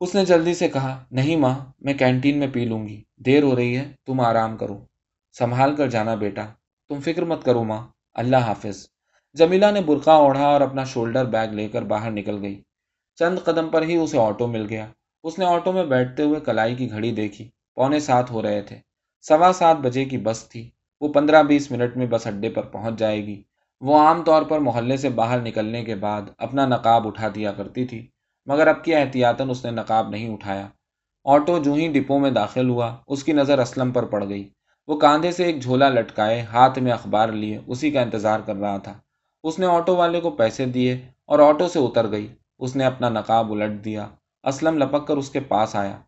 اس 0.00 0.14
نے 0.14 0.24
جلدی 0.24 0.54
سے 0.54 0.68
کہا، 0.68 1.04
نہیں 1.10 1.36
ماں، 1.36 1.58
میں 1.80 1.94
کینٹین 1.94 2.38
میں 2.38 2.46
پی 2.52 2.64
لوں 2.64 2.88
گی۔ 2.88 3.02
دیر 3.16 3.42
ہو 3.42 3.56
رہی 3.56 3.76
ہے، 3.76 3.92
تم 4.06 4.20
آرام 4.20 4.56
کرو۔ 4.56 4.84
سنبھال 5.38 5.76
کر 5.76 5.88
جانا 5.88 6.14
بیٹا۔ 6.14 6.46
تم 6.88 7.00
فکر 7.00 7.22
مت 7.22 7.44
کرو 7.44 7.64
ماں۔ 7.64 7.86
اللہ 8.14 8.36
حافظ۔ 8.36 8.86
جمیلا 9.32 9.70
نے 9.70 9.80
برقع 9.80 10.10
اوڑھا 10.10 10.46
اور 10.46 10.60
اپنا 10.60 10.84
شولڈر 10.84 11.24
بیگ 11.24 11.48
لے 11.48 11.68
کر 11.68 11.82
باہر 11.82 12.10
نکل 12.10 12.42
گئی۔ 12.42 12.62
چند 13.14 13.38
قدم 13.44 13.68
پر 13.68 13.82
ہی 13.82 13.96
اسے 13.96 14.18
آٹو 14.18 14.46
مل 14.46 14.66
گیا۔ 14.70 14.86
اس 15.22 15.38
نے 15.38 15.44
آٹو 15.44 15.72
میں 15.72 15.84
بیٹھتے 15.84 16.22
ہوئے 16.22 16.40
کلائی 16.40 16.74
کی 16.74 16.90
گھڑی 16.90 17.12
دیکھی۔ 17.12 17.50
پونے 17.74 18.00
سات 18.00 18.30
ہو 18.30 18.42
رہے 18.42 18.62
تھے۔ 18.62 18.78
سوا 19.20 19.52
سات 19.52 19.76
بجے 19.76 20.04
کی 20.04 20.18
بس 20.18 20.48
تھی۔ 20.48 20.70
وہ 21.04 21.12
پندرہ 21.12 21.42
بیس 21.42 21.70
منٹ 21.70 21.96
میں 21.96 22.06
بس 22.06 22.26
اڈے 22.26 22.48
پر 22.48 22.62
پہنچ 22.62 22.98
جائے 22.98 23.26
گی۔ 23.26 23.42
وہ 23.80 23.98
عام 23.98 24.22
طور 24.22 24.42
پر 24.42 24.58
محلے 24.58 24.96
سے 24.96 25.08
باہر 25.08 25.40
نکلنے 25.40 25.84
کے 25.84 25.94
بعد 25.94 26.22
اپنا 26.38 26.66
نقاب 26.66 27.06
اٹھا 27.06 27.28
دیا 27.34 27.52
کرتی 27.52 27.84
تھی، 27.84 28.06
مگر 28.46 28.66
اب 28.66 28.84
کی 28.84 28.94
احتیاطاً 28.94 29.50
اس 29.50 29.64
نے 29.64 29.70
نقاب 29.70 30.08
نہیں 30.08 30.32
اٹھایا۔ 30.32 30.66
آٹو 31.24 31.58
جو 31.58 31.72
ہی 31.72 31.88
ڈپو 31.88 32.18
میں 32.18 32.30
داخل 32.30 32.68
ہوا، 32.68 32.96
اس 33.06 33.24
کی 33.24 33.32
نظر 33.32 33.58
اسلم 33.58 33.90
پر 33.90 34.02
پڑ 34.02 34.28
گئی۔ 34.28 34.48
وہ 34.86 34.96
کاندھے 34.96 35.32
سے 35.32 35.44
ایک 35.44 35.62
جھولا 35.62 35.88
لٹکائے 35.88 36.40
ہاتھ 36.40 36.78
میں 36.78 36.92
اخبار 36.92 37.28
لیے 37.28 37.60
اسی 37.66 37.90
کا 37.90 38.00
انتظار 38.00 38.40
کر 38.40 38.56
رہا 38.56 38.76
تھا۔ 38.76 38.94
اس 39.44 39.58
نے 39.58 39.66
آٹو 39.66 39.96
والے 39.96 40.20
کو 40.20 40.30
پیسے 40.30 40.66
دیے 40.66 40.94
اور 41.26 41.38
آٹو 41.38 41.68
سے 41.68 41.78
اتر 41.78 42.10
گئی۔ 42.10 42.34
اس 42.58 42.76
نے 42.76 42.84
اپنا 42.84 43.08
نقاب 43.08 43.52
الٹ 43.52 43.84
دیا۔ 43.84 44.08
اسلم 44.42 44.78
لپک 44.78 45.06
کر 45.06 45.16
اس 45.16 45.30
کے 45.30 45.40
پاس 45.40 45.76
آیا۔ 45.76 45.98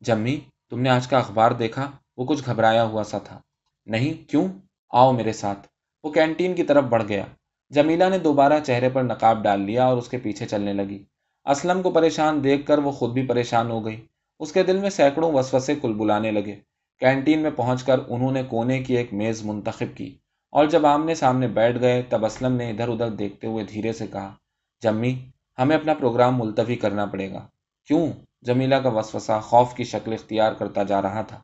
جمی، 0.00 0.40
تم 0.70 0.80
نے 0.80 0.90
آج 0.90 1.08
کا 1.08 1.18
اخبار 1.18 1.50
دیکھا؟ 1.50 1.90
وہ 2.16 2.24
کچھ 2.24 2.42
گھبرایا 2.46 2.84
ہوا 2.84 3.04
سا 3.04 3.18
تھا۔ 3.18 3.40
نہیں، 3.86 4.30
کیوں؟ 4.30 4.48
آؤ 4.90 5.12
میرے 5.12 5.32
ساتھ۔ 5.32 5.68
وہ 6.04 6.12
کینٹین 6.12 6.54
کی 6.54 6.62
طرف 6.62 6.84
بڑھ 6.84 7.02
گیا۔ 7.08 7.24
جمیلا 7.70 8.08
نے 8.08 8.18
دوبارہ 8.18 8.60
چہرے 8.66 8.88
پر 8.88 9.02
نقاب 9.02 9.42
ڈال 9.42 9.60
لیا 9.60 9.84
اور 9.84 9.96
اس 9.96 10.08
کے 10.08 10.18
پیچھے 10.18 10.46
چلنے 10.46 10.72
لگی۔ 10.72 11.04
اسلم 11.44 11.82
کو 11.82 11.90
پریشان 11.90 12.44
دیکھ 12.44 12.66
کر 12.66 12.78
وہ 12.78 12.90
خود 12.90 13.12
بھی 13.12 13.26
پریشان 13.26 13.70
ہو 13.70 13.84
گئی۔ 13.84 14.06
اس 14.40 14.52
کے 14.52 14.62
دل 14.62 14.78
میں 14.78 14.90
سینکڑوں 14.90 15.32
وسوسے 15.32 15.74
کل 15.74 15.92
بلانے 15.92 16.30
لگے۔ 16.30 16.56
کینٹین 16.98 17.42
میں 17.42 17.50
پہنچ 17.56 17.82
کر 17.82 18.00
انہوں 18.08 18.32
نے 18.32 18.42
کونے 18.42 18.82
کی 18.82 18.96
ایک 18.96 19.14
میز 19.14 19.42
منتخب 19.44 19.96
کی۔ 19.96 20.18
اور 20.50 20.64
جب 20.64 20.86
آمنے 20.86 21.14
سامنے 21.14 21.48
بیٹھ 21.48 21.80
گئے، 21.80 22.02
تب 22.02 22.24
اسلم 22.24 22.52
نے 22.52 22.70
ادھر 22.70 22.88
ادھر 22.88 23.10
دیکھتے 23.10 23.46
ہوئے 23.46 23.64
دھیرے 23.64 23.92
سے 23.92 24.06
کہا، 24.06 24.34
جمی، 24.82 25.24
ہمیں 25.58 25.76
اپنا 25.76 25.94
پروگرام 25.94 26.38
ملتوی 26.38 26.76
کرنا 26.76 27.06
پڑے 27.06 27.30
گا۔ 27.30 27.46
کیوں؟ 27.86 28.08
جمیلا 28.42 28.80
کا 28.80 28.88
وسوسہ 28.88 29.40
خوف 29.42 29.74
کی 29.74 29.84
شکل 29.84 30.12
اختیار 30.12 30.52
کرتا 30.52 30.82
جا 30.82 31.02
رہا 31.02 31.22
تھا۔ 31.22 31.40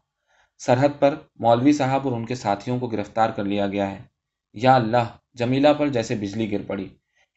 سرحد 0.66 0.88
پر 0.98 1.14
مولوی 1.36 1.72
صاحب 1.72 2.08
اور 2.08 2.16
ان 2.16 2.26
کے 2.26 2.34
ساتھیوں 2.34 2.78
کو 2.78 2.86
گرفتار 2.86 3.30
کر 3.30 3.44
لیا 3.44 3.66
گیا 3.66 3.90
ہے۔ 3.90 4.02
یا 4.52 4.74
اللہ 4.74 5.16
جمیلا 5.34 5.72
پر 5.72 5.88
جیسے 5.88 6.14
بجلی 6.14 6.52
گر 6.52 6.62
پڑی۔ 6.66 6.88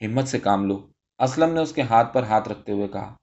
ہمت 0.02 0.28
سے 0.28 0.40
کام 0.40 0.66
لو۔ 0.66 0.88
اسلم 1.20 1.54
نے 1.54 1.60
اس 1.60 1.72
کے 1.72 1.82
ہاتھ 1.82 2.14
پر 2.14 2.24
ہاتھ 2.24 2.50
رکھتے 2.50 2.72
ہوئے 2.72 2.88
کہا، 2.88 3.16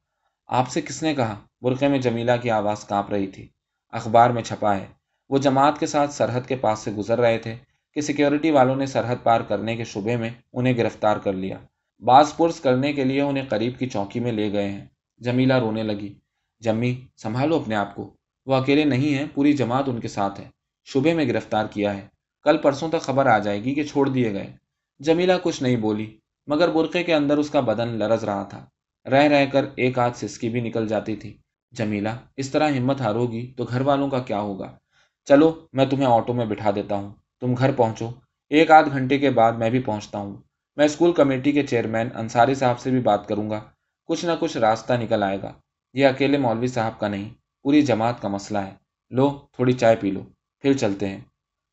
آپ 0.46 0.68
سے 0.68 0.80
کس 0.80 1.02
نے 1.02 1.14
کہا 1.14 1.40
برقعے 1.60 1.88
میں 1.88 1.98
جمیلا 1.98 2.36
کی 2.36 2.50
آواز 2.50 2.84
کانپ 2.84 3.10
رہی 3.10 3.26
تھی؟ 3.26 3.48
اخبار 3.88 4.30
میں 4.30 4.42
چھپا 4.42 4.76
ہے، 4.76 4.86
وہ 5.28 5.38
جماعت 5.38 5.80
کے 5.80 5.86
ساتھ 5.86 6.14
سرحد 6.14 6.40
کے 6.48 6.56
پاس 6.56 6.78
سے 6.78 6.90
گزر 6.90 7.20
رہے 7.20 7.38
تھے 7.38 7.56
کہ 7.94 8.00
سیکیورٹی 8.00 8.50
والوں 8.50 8.76
نے 8.76 8.86
سرحد 8.86 9.16
پار 9.22 9.40
کرنے 9.40 9.76
کے 9.76 9.84
شبے 9.84 10.16
میں 10.16 10.30
انہیں 10.52 10.76
گرفتار 10.76 11.16
کر 11.16 11.32
لیا۔ 11.32 11.58
بعض 11.98 12.36
پرس 12.36 12.60
کرنے 12.60 12.92
کے 12.92 13.04
لیے 13.04 13.20
انہیں 13.20 13.44
قریب 13.48 13.78
کی 13.78 13.88
چوکی 13.88 14.20
میں 14.20 14.32
لے 14.32 14.52
گئے 14.52 14.68
ہیں۔ 14.68 14.84
جمیلا 15.18 15.60
رونے 15.60 15.82
لگی۔ 15.82 16.14
جمی، 16.60 17.06
سنبھالو 17.16 17.56
اپنے 17.56 17.74
آپ 17.74 17.94
کو۔ 17.94 18.16
وہ 18.50 18.54
اکیلے 18.54 18.84
نہیں 18.84 19.14
ہیں، 19.14 19.26
پوری 19.34 19.52
جماعت 19.52 19.88
ان 19.88 20.00
کے 20.00 20.08
ساتھ 20.08 20.40
ہے۔ 20.40 20.48
شبے 20.84 21.14
میں 21.14 21.24
گرفتار 21.24 21.64
کیا 21.66 21.96
ہے۔ 21.96 22.06
کل 22.42 22.56
پرسوں 22.56 22.88
تک 22.88 23.00
خبر 23.00 23.26
آ 23.26 23.38
جائے 23.38 23.64
گی 23.64 23.74
کہ 23.74 23.82
چھوڑ 23.82 24.08
دیے 24.08 24.32
گئے۔ 24.32 24.52
جمیلا 24.98 25.38
کچھ 25.42 25.62
نہیں 25.62 25.76
بولی، 25.76 26.18
مگر 26.46 26.68
برقعے 26.68 27.02
کے 27.02 27.14
اندر 27.14 27.38
اس 27.38 27.50
کا 27.50 27.60
بدن 27.60 27.88
لرز 27.88 28.24
رہا 28.24 28.42
تھا۔ 28.42 28.66
رہ 29.10 29.22
رہ 29.22 29.46
کر 29.46 29.64
ایک 29.76 29.98
آدھ 29.98 30.16
سسکی 30.16 30.48
بھی 30.48 30.60
نکل 30.60 30.88
جاتی 30.88 31.16
تھی۔ 31.16 31.36
جمیلا 31.72 32.16
اس 32.36 32.50
طرح 32.50 32.70
ہمت 32.70 33.00
ہارو 33.00 33.26
گی 33.26 33.54
تو 33.56 33.64
گھر 33.64 33.80
والوں 33.80 34.08
کا 34.08 34.18
کیا 34.18 34.40
ہوگا؟ 34.40 34.78
چلو، 35.24 35.66
میں 35.72 35.86
تمہیں 35.86 36.06
آٹو 36.06 36.32
میں 36.32 36.46
بٹھا 36.46 36.70
دیتا 36.74 36.94
ہوں۔ 36.94 37.12
تم 37.40 37.54
گھر 37.58 37.72
پہنچو۔ 37.72 38.10
ایک 38.48 38.70
آدھ 38.70 38.88
گھنٹے 38.90 39.18
کے 39.18 39.30
بعد 39.30 39.52
میں 39.52 39.70
بھی 39.70 39.80
پہنچتا 39.80 40.18
ہوں۔ 40.18 40.36
میں 40.76 40.84
اسکول 40.84 41.12
کمیٹی 41.12 41.52
کے 41.52 41.62
چیئرمین 41.62 42.08
انصاری 42.14 42.54
صاحب 42.54 42.80
سے 42.80 42.90
بھی 42.90 43.00
بات 43.00 43.28
کروں 43.28 43.50
گا۔ 43.50 43.60
کچھ 44.06 44.24
نہ 44.24 44.32
کچھ 44.40 44.56
راستہ 44.56 44.92
نکل 44.92 45.22
آئے 45.22 45.42
گا۔ 45.42 45.52
یہ 45.92 46.06
اکیلے 46.06 46.38
مولوی 46.38 46.66
صاحب 46.66 47.00
کا 47.00 47.08
نہیں۔ 47.08 47.39
پوری 47.62 47.82
جماعت 47.82 48.22
کا 48.22 48.28
مسئلہ 48.28 48.58
ہے۔ 48.58 48.70
لو، 49.10 49.38
تھوڑی 49.52 49.72
چائے 49.72 49.96
پی 49.96 50.10
لو۔ 50.10 50.20
پھر 50.60 50.72
چلتے 50.72 51.08
ہیں۔ 51.08 51.20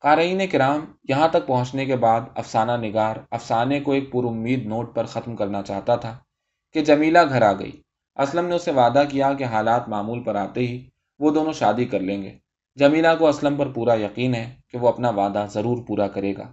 قارئین 0.00 0.46
کرام 0.46 0.84
یہاں 1.08 1.28
تک 1.28 1.46
پہنچنے 1.46 1.86
کے 1.86 1.96
بعد 1.96 2.20
افسانہ 2.34 2.72
نگار، 2.72 3.16
افسانے 3.30 3.80
کو 3.80 3.92
ایک 3.92 4.12
پر 4.12 4.24
امید 4.24 4.66
نوٹ 4.66 4.94
پر 4.94 5.04
ختم 5.04 5.36
کرنا 5.36 5.62
چاہتا 5.62 5.96
تھا 5.96 6.18
کہ 6.72 6.84
جمیلہ 6.84 7.18
گھر 7.28 7.42
آ 7.42 7.52
گئی۔ 7.52 7.72
اسلم 8.16 8.46
نے 8.46 8.54
اسے 8.54 8.70
وعدہ 8.70 9.02
کیا 9.08 9.32
کہ 9.32 9.44
حالات 9.44 9.88
معمول 9.88 10.22
پر 10.22 10.34
آتے 10.34 10.60
ہی 10.60 10.88
وہ 11.18 11.30
دونوں 11.30 11.52
شادی 11.52 11.84
کر 11.84 12.00
لیں 12.00 12.22
گے۔ 12.22 12.38
جمیلہ 12.76 13.08
کو 13.18 13.28
اسلم 13.28 13.56
پر 13.56 13.72
پورا 13.72 13.94
یقین 13.94 14.34
ہے 14.34 14.54
کہ 14.68 14.78
وہ 14.78 14.88
اپنا 14.88 15.10
وعدہ 15.10 15.46
ضرور 15.50 15.82
پورا 15.86 16.08
کرے 16.08 16.36
گا۔ 16.36 16.52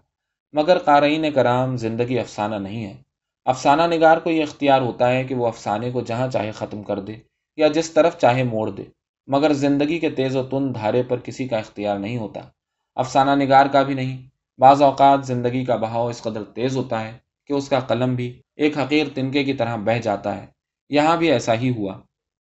مگر 0.54 0.78
قارئین 0.78 1.32
کرام 1.32 1.78
زندگی 1.78 2.20
افسانہ 2.20 2.56
نہیں 2.56 2.86
ہے۔ 2.86 3.02
افسانہ 3.46 3.82
نگار 3.96 4.18
کو 4.18 4.30
یہ 4.30 4.44
اختیار 4.44 4.82
ہوتا 4.82 5.12
ہے 5.12 5.24
کہ 5.24 5.36
وہ 5.36 5.48
افسانے 5.48 5.92
کو 5.92 6.02
جہاں 6.02 6.28
چاہے 6.28 6.52
ختم 6.52 6.84
کر 6.84 7.00
دے 7.00 7.16
یا 7.56 7.68
جس 7.68 7.92
طرف 7.92 8.18
چاہے 8.18 8.44
موڑ 8.44 8.70
دے۔ 8.70 8.84
مگر 9.28 9.54
زندگی 9.54 10.00
کے 10.00 10.10
تیز 10.10 10.36
و 10.36 10.44
تند 10.44 10.76
دھارے 10.76 11.04
پر 11.04 11.20
کسی 11.20 11.48
کا 11.48 11.58
اختیار 11.58 12.00
نہیں 12.00 12.18
ہوتا۔ 12.18 12.40
افسانہ 12.96 13.44
نگار 13.44 13.66
کا 13.66 13.82
بھی 13.82 13.94
نہیں۔ 13.94 14.28
بعض 14.60 14.82
اوقات 14.82 15.26
زندگی 15.26 15.66
کا 15.66 15.76
بہاؤ 15.76 16.08
اس 16.08 16.22
قدر 16.22 16.44
تیز 16.44 16.78
ہوتا 16.78 17.08
ہے 17.08 17.18
کہ 17.48 17.54
اس 17.54 17.70
کا 17.70 17.80
قلم 17.80 18.16
بھی 18.16 18.42
ایک 18.56 18.78
حقیر 18.78 19.08
تنکے 19.14 19.44
کی 19.44 19.54
طرح 19.54 19.76
بہہ 19.76 20.00
جاتا 20.00 20.42
ہے۔ 20.42 20.46
یہاں 20.90 21.18
بھی 21.18 21.32
ایسا 21.32 21.54
ہی 21.54 21.70
ہوا۔ 21.70 22.02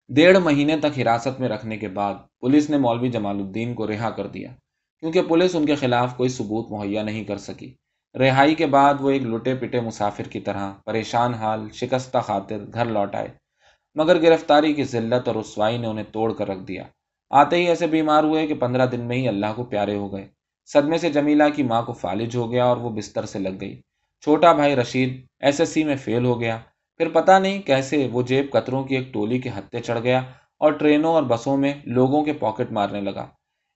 ڈیڑھ 0.09 0.37
مہینے 0.37 0.77
تک 0.77 0.99
حراست 0.99 1.39
میں 1.39 1.49
رکھنے 1.49 1.77
کے 1.77 1.87
بعد 1.87 2.13
پولیس 2.39 2.69
نے 2.69 2.77
مولوی 2.77 3.09
جمال 3.09 3.35
الدین 3.35 3.73
کو 3.73 3.87
رہا 3.87 4.09
کر 4.09 4.27
دیا۔ 4.27 4.51
کیونکہ 4.99 5.21
پولیس 5.21 5.55
ان 5.55 5.65
کے 5.65 5.75
خلاف 5.75 6.17
کوئی 6.17 6.29
ثبوت 6.29 6.71
مہیا 6.71 7.03
نہیں 7.03 7.23
کر 7.23 7.37
سکی۔ 7.37 7.73
رہائی 8.15 8.55
کے 8.55 8.65
بعد 8.65 8.93
وہ 8.99 9.09
ایک 9.09 9.23
لٹے 9.23 9.55
پٹے 9.55 9.81
مسافر 9.81 10.23
کی 10.23 10.39
طرح 10.39 10.71
پریشان 10.85 11.33
حال، 11.33 11.69
شکستہ 11.73 12.17
خاطر 12.17 12.57
گھر 12.73 12.85
لوٹ 12.85 13.15
آئے۔ 13.15 13.42
مگر 13.95 14.21
گرفتاری 14.21 14.73
کی 14.73 14.83
ذلت 14.83 15.27
اور 15.27 15.35
رسوائی 15.35 15.77
نے 15.77 15.87
انہیں 15.87 16.05
توڑ 16.11 16.33
کر 16.33 16.47
رکھ 16.47 16.63
دیا۔ 16.67 16.83
آتے 17.29 17.55
ہی 17.55 17.67
ایسے 17.67 17.87
بیمار 17.87 18.23
ہوئے 18.23 18.47
کہ 18.47 18.53
پندرہ 18.53 18.85
دن 18.85 18.99
میں 18.99 19.17
ہی 19.17 19.27
اللہ 19.27 19.45
کو 19.55 19.63
پیارے 19.63 19.95
ہو 19.95 20.13
گئے۔ 20.13 20.27
صدمے 20.65 20.97
سے 20.97 21.11
جمیلہ 21.11 21.43
کی 21.55 21.63
ماں 21.63 21.81
کو 21.83 21.93
فالج 21.93 22.35
ہو 22.35 22.51
گیا 22.51 22.65
اور 22.65 22.77
وہ 22.77 22.89
بستر 22.89 23.25
سے 23.25 23.39
لگ 23.39 23.49
گئی۔ 23.61 23.81
چھوٹا 24.21 24.53
بھائی 24.53 24.75
رشید 24.75 25.25
ایس 25.39 25.59
ایس 25.59 25.69
سی 25.69 25.83
میں 25.83 25.95
فیل 25.95 26.25
ہو 26.25 26.41
گیا۔ 26.41 26.59
پھر 26.97 27.09
پتہ 27.09 27.31
نہیں 27.31 27.61
کیسے 27.61 28.09
وہ 28.11 28.21
جیب 28.21 28.51
قطروں 28.51 28.83
کی 28.83 28.95
ایک 28.95 29.13
ٹولی 29.13 29.39
کے 29.39 29.49
ہتھے 29.49 29.79
چڑھ 29.79 29.99
گیا 29.99 30.19
اور 30.57 30.71
ٹرینوں 30.71 31.13
اور 31.13 31.23
بسوں 31.23 31.57
میں 31.57 31.73
لوگوں 31.83 32.23
کے 32.23 32.33
پاکٹ 32.33 32.71
مارنے 32.71 33.01
لگا۔ 33.01 33.27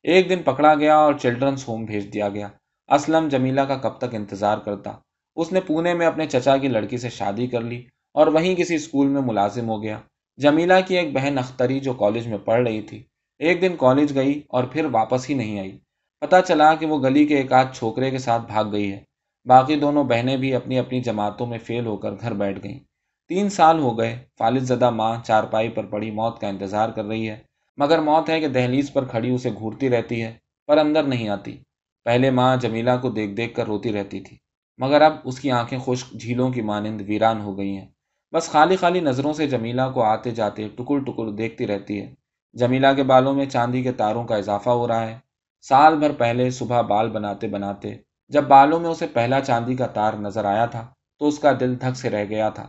ایک 0.04 0.30
دن 0.30 0.40
پکڑا 0.46 0.76
گیا 0.76 0.98
اور 0.98 1.14
چلڈرنس 1.14 1.68
ہوم 1.68 1.86
بھیج 1.86 2.14
دیا 2.14 2.30
گیا۔ 2.30 2.48
اسلم 2.88 3.28
جمیلہ 3.28 3.62
کا 3.62 3.76
کب 3.76 3.98
تک 3.98 4.16
انتظار 4.16 4.58
کرتا۔ 4.58 4.92
اس 5.36 5.52
نے 5.52 5.60
پونے 5.60 5.94
میں 5.94 6.08
اپنے 6.08 6.26
چچا 6.26 6.58
کی 6.58 6.68
لڑکی 6.68 6.98
سے 6.98 7.10
شادی 7.10 7.48
کر 7.48 7.62
لی۔ 7.62 7.84
اور 8.18 8.28
وہیں 8.28 8.56
کسی 8.56 8.76
اسکول 8.76 9.08
میں 9.08 9.22
ملازم 9.22 9.70
ہو 9.70 9.84
گیا۔ 9.84 10.00
جمیلہ 10.38 10.74
کی 10.88 10.98
ایک 10.98 11.14
بہن 11.14 11.38
اختری 11.38 11.80
جو 11.80 11.94
کالج 11.94 12.28
میں 12.28 12.38
پڑھ 12.38 12.68
رہی 12.68 12.82
تھی، 12.82 13.04
ایک 13.40 13.62
دن 13.62 13.76
کالج 13.78 14.16
گئی 14.16 14.42
اور 14.48 14.64
پھر 14.64 14.86
واپس 14.86 15.30
ہی 15.30 15.36
نہیں 15.36 15.60
آئی۔ 15.60 15.78
پتا 16.20 16.42
چلا 16.42 16.76
کہ 16.76 16.86
وہ 16.86 17.04
گلی 17.04 17.26
کے 17.26 17.38
ایک 17.38 17.54
آدھ 17.54 17.76
چھوکرے 17.76 18.12
کے 18.12 18.18
ساتھ 18.18 18.44
بھاگ 18.48 18.66
گئی 18.72 18.92
ہے۔ 18.92 19.04
باقی 19.46 19.76
دونوں 19.76 20.04
بہنیں 20.04 20.38
بھی 20.38 20.54
اپنی 20.56 20.80
اپنی 20.80 21.02
جماعتوں 21.02 21.48
میں 21.48 21.58
فیل 21.58 21.86
ہو 21.86 21.98
کر 21.98 22.12
گھر 22.22 22.34
بیٹھ 22.34 22.60
گئیں۔ 22.64 22.80
تین 23.28 23.50
سال 23.50 23.80
ہو 23.80 23.98
گئے۔ 23.98 24.20
فالد 24.40 24.62
زدہ 24.62 24.90
ماں 24.90 25.16
چارپائی 25.26 25.70
پر 25.70 25.86
پڑی 25.86 26.12
موت 26.12 26.42
کا 26.42 26.48
انتظار 26.48 26.90
کر 26.90 27.06
رہی 27.06 27.30
ہے۔ 27.30 27.38
مگر 27.78 28.00
موت 28.00 28.30
ہے 28.30 28.40
کہ 28.40 28.48
دہلیز 28.48 28.94
پر 28.94 29.06
کھڑی 29.06 29.30
اسے 29.30 29.50
گھورتی 29.52 29.90
رہتی 29.90 30.24
ہے، 30.24 30.34
پر 30.68 30.78
اندر 30.78 31.04
نہیں 31.04 31.30
آتی۔ 31.30 31.58
پہلے 32.04 32.30
ماں 32.30 32.58
جمیلہ 32.58 32.92
کو 33.02 33.10
دیکھ 33.10 33.32
دیکھ 33.32 33.56
کر 33.56 33.66
روتی 33.66 33.94
رہتی 33.94 34.20
تھی۔ 34.20 34.38
مگر 34.78 35.02
اب 35.02 35.14
اس 35.24 35.40
کی 35.40 35.52
آنکھیں 35.52 35.80
خشک 35.80 36.12
جھیلوں 36.12 36.52
کی 36.52 36.62
مانند 36.62 37.02
ویران 37.08 37.42
ہو 37.42 37.58
گئی 37.58 37.78
ہیں۔ 37.78 37.88
بس 38.34 38.50
خالی 38.50 38.76
خالی 38.76 39.00
نظروں 39.00 39.34
سے 39.34 39.48
جمیلہ 39.48 39.82
کو 39.94 40.04
آتے 40.04 40.32
جاتے 40.32 40.68
ٹکر 40.68 41.00
ٹکر 41.00 41.32
دیکھتی 41.32 41.68
رہتی 41.68 42.02
ہے۔ 42.02 42.14
جمیلہ 42.54 42.88
کے 42.96 43.04
بالوں 43.04 43.34
میں 43.34 43.46
چاندی 43.46 43.82
کے 43.84 43.92
تاروں 43.92 44.24
کا 44.24 44.36
اضافہ 44.36 44.70
ہو 44.70 44.88
رہا 44.88 45.08
ہے۔ 45.08 45.20
سال 45.62 45.98
بھر 45.98 46.12
پہلے 46.12 46.50
صبح 46.50 46.82
بال 46.82 47.10
بناتے 47.10 47.48
بناتے 47.48 47.94
جب 48.30 48.44
بالوں 48.48 48.80
میں 48.80 48.90
اسے 48.90 49.08
پہلا 49.08 49.40
چاندی 49.40 49.76
کا 49.76 49.88
تار 49.88 50.14
نظر 50.14 50.46
آیا 50.46 50.66
تھا 50.66 50.88
تو 51.20 51.28
اس 51.28 51.40
کا 51.40 51.52
دل 51.60 51.82
دھک 51.82 51.98
سے 51.98 52.10
رہ 52.10 52.26
گیا 52.30 52.50
تھا۔ 52.50 52.68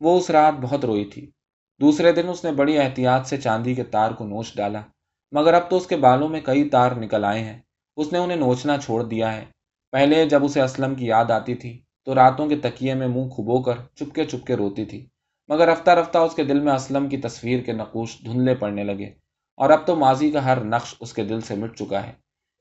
وہ 0.00 0.18
اس 0.18 0.30
رات 0.30 0.54
بہت 0.60 0.84
روئی 0.84 1.04
تھی۔ 1.04 1.30
دوسرے 1.80 2.12
دن 2.12 2.28
اس 2.28 2.44
نے 2.44 2.52
بڑی 2.52 2.78
احتیاط 2.78 3.26
سے 3.26 3.36
چاندی 3.36 3.74
کے 3.74 3.84
تار 3.84 4.10
کو 4.10 4.24
نوچ 4.24 4.56
ڈالا۔ 4.56 4.80
مگر 5.32 5.54
اب 5.54 5.70
تو 5.70 5.76
اس 5.76 5.86
کے 5.86 5.96
بالوں 5.96 6.28
میں 6.28 6.40
کئی 6.40 6.68
تار 6.68 6.92
نکل 6.92 7.24
آئے 7.24 7.44
ہیں۔ 7.44 7.58
اس 7.96 8.12
نے 8.12 8.18
انہیں 8.18 8.38
نوچنا 8.38 8.78
چھوڑ 8.78 9.02
دیا 9.02 9.36
ہے۔ 9.36 9.44
پہلے 9.90 10.28
جب 10.28 10.44
اسے 10.44 10.62
اسلم 10.62 10.94
کی 10.94 11.06
یاد 11.06 11.30
آتی 11.30 11.54
تھی 11.54 11.82
تو 12.08 12.14
راتوں 12.14 12.48
کے 12.48 12.56
تکیے 12.56 12.94
میں 12.94 13.08
منہ 13.08 13.28
کھبو 13.28 13.62
کر 13.62 13.72
چپکے 13.94 14.24
چپکے 14.24 14.54
روتی 14.54 14.84
تھی۔ 14.84 15.06
مگر 15.48 15.68
رفتہ 15.68 15.90
رفتہ 15.90 16.18
اس 16.18 16.34
کے 16.34 16.44
دل 16.44 16.60
میں 16.60 16.72
اسلم 16.72 17.08
کی 17.08 17.16
تصویر 17.16 17.62
کے 17.62 17.72
نقوش 17.72 18.18
دھندلے 18.24 18.54
پڑنے 18.54 18.84
لگے۔ 18.84 19.06
اور 19.56 19.70
اب 19.70 19.86
تو 19.86 19.96
ماضی 19.96 20.30
کا 20.30 20.44
ہر 20.44 20.64
نقش 20.64 20.94
اس 21.00 21.12
کے 21.12 21.24
دل 21.24 21.40
سے 21.40 21.54
مٹ 21.54 21.76
چکا 21.76 22.06
ہے۔ 22.06 22.12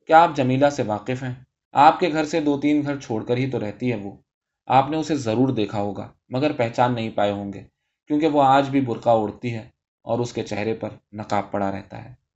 کیا 0.08 0.24
آپ 0.24 0.30
جمیلہ 0.36 0.70
سے 0.70 0.84
واقف 0.84 1.24
ہیں؟ 1.24 1.34
آپ 1.72 2.00
کے 2.00 2.10
گھر 2.12 2.26
سے 2.26 2.40
دو 2.40 2.60
تین 2.60 2.82
گھر 2.82 3.00
چھوڑ 3.00 3.24
کر 3.24 3.38
ہی 3.38 3.50
تو 3.50 3.60
رہتی 3.60 3.92
ہے 3.92 3.98
وہ۔ 3.98 4.12
آپ 4.66 4.90
نے 4.90 4.98
اسے 4.98 5.16
ضرور 5.16 5.50
دیکھا 5.50 5.82
ہوگا، 5.82 6.12
مگر 6.30 6.52
پہچان 6.52 6.96
نہیں 6.96 7.10
پائے 7.10 7.32
ہوں 7.32 7.54
گے، 7.54 7.64
کیونکہ 8.08 8.28
وہ 8.28 8.44
آج 8.44 8.70
بھی 8.70 8.82
برقع 8.82 9.10
اڑتی 9.10 9.54
ہے 9.54 9.70
اور 10.04 10.20
اس 10.20 10.34
کے 10.34 10.44
چہرے 10.44 10.74
پر 10.74 10.90
نقاب 11.14 11.52
پڑا 11.52 11.72
رہتا 11.72 12.06
ہے۔ 12.06 12.27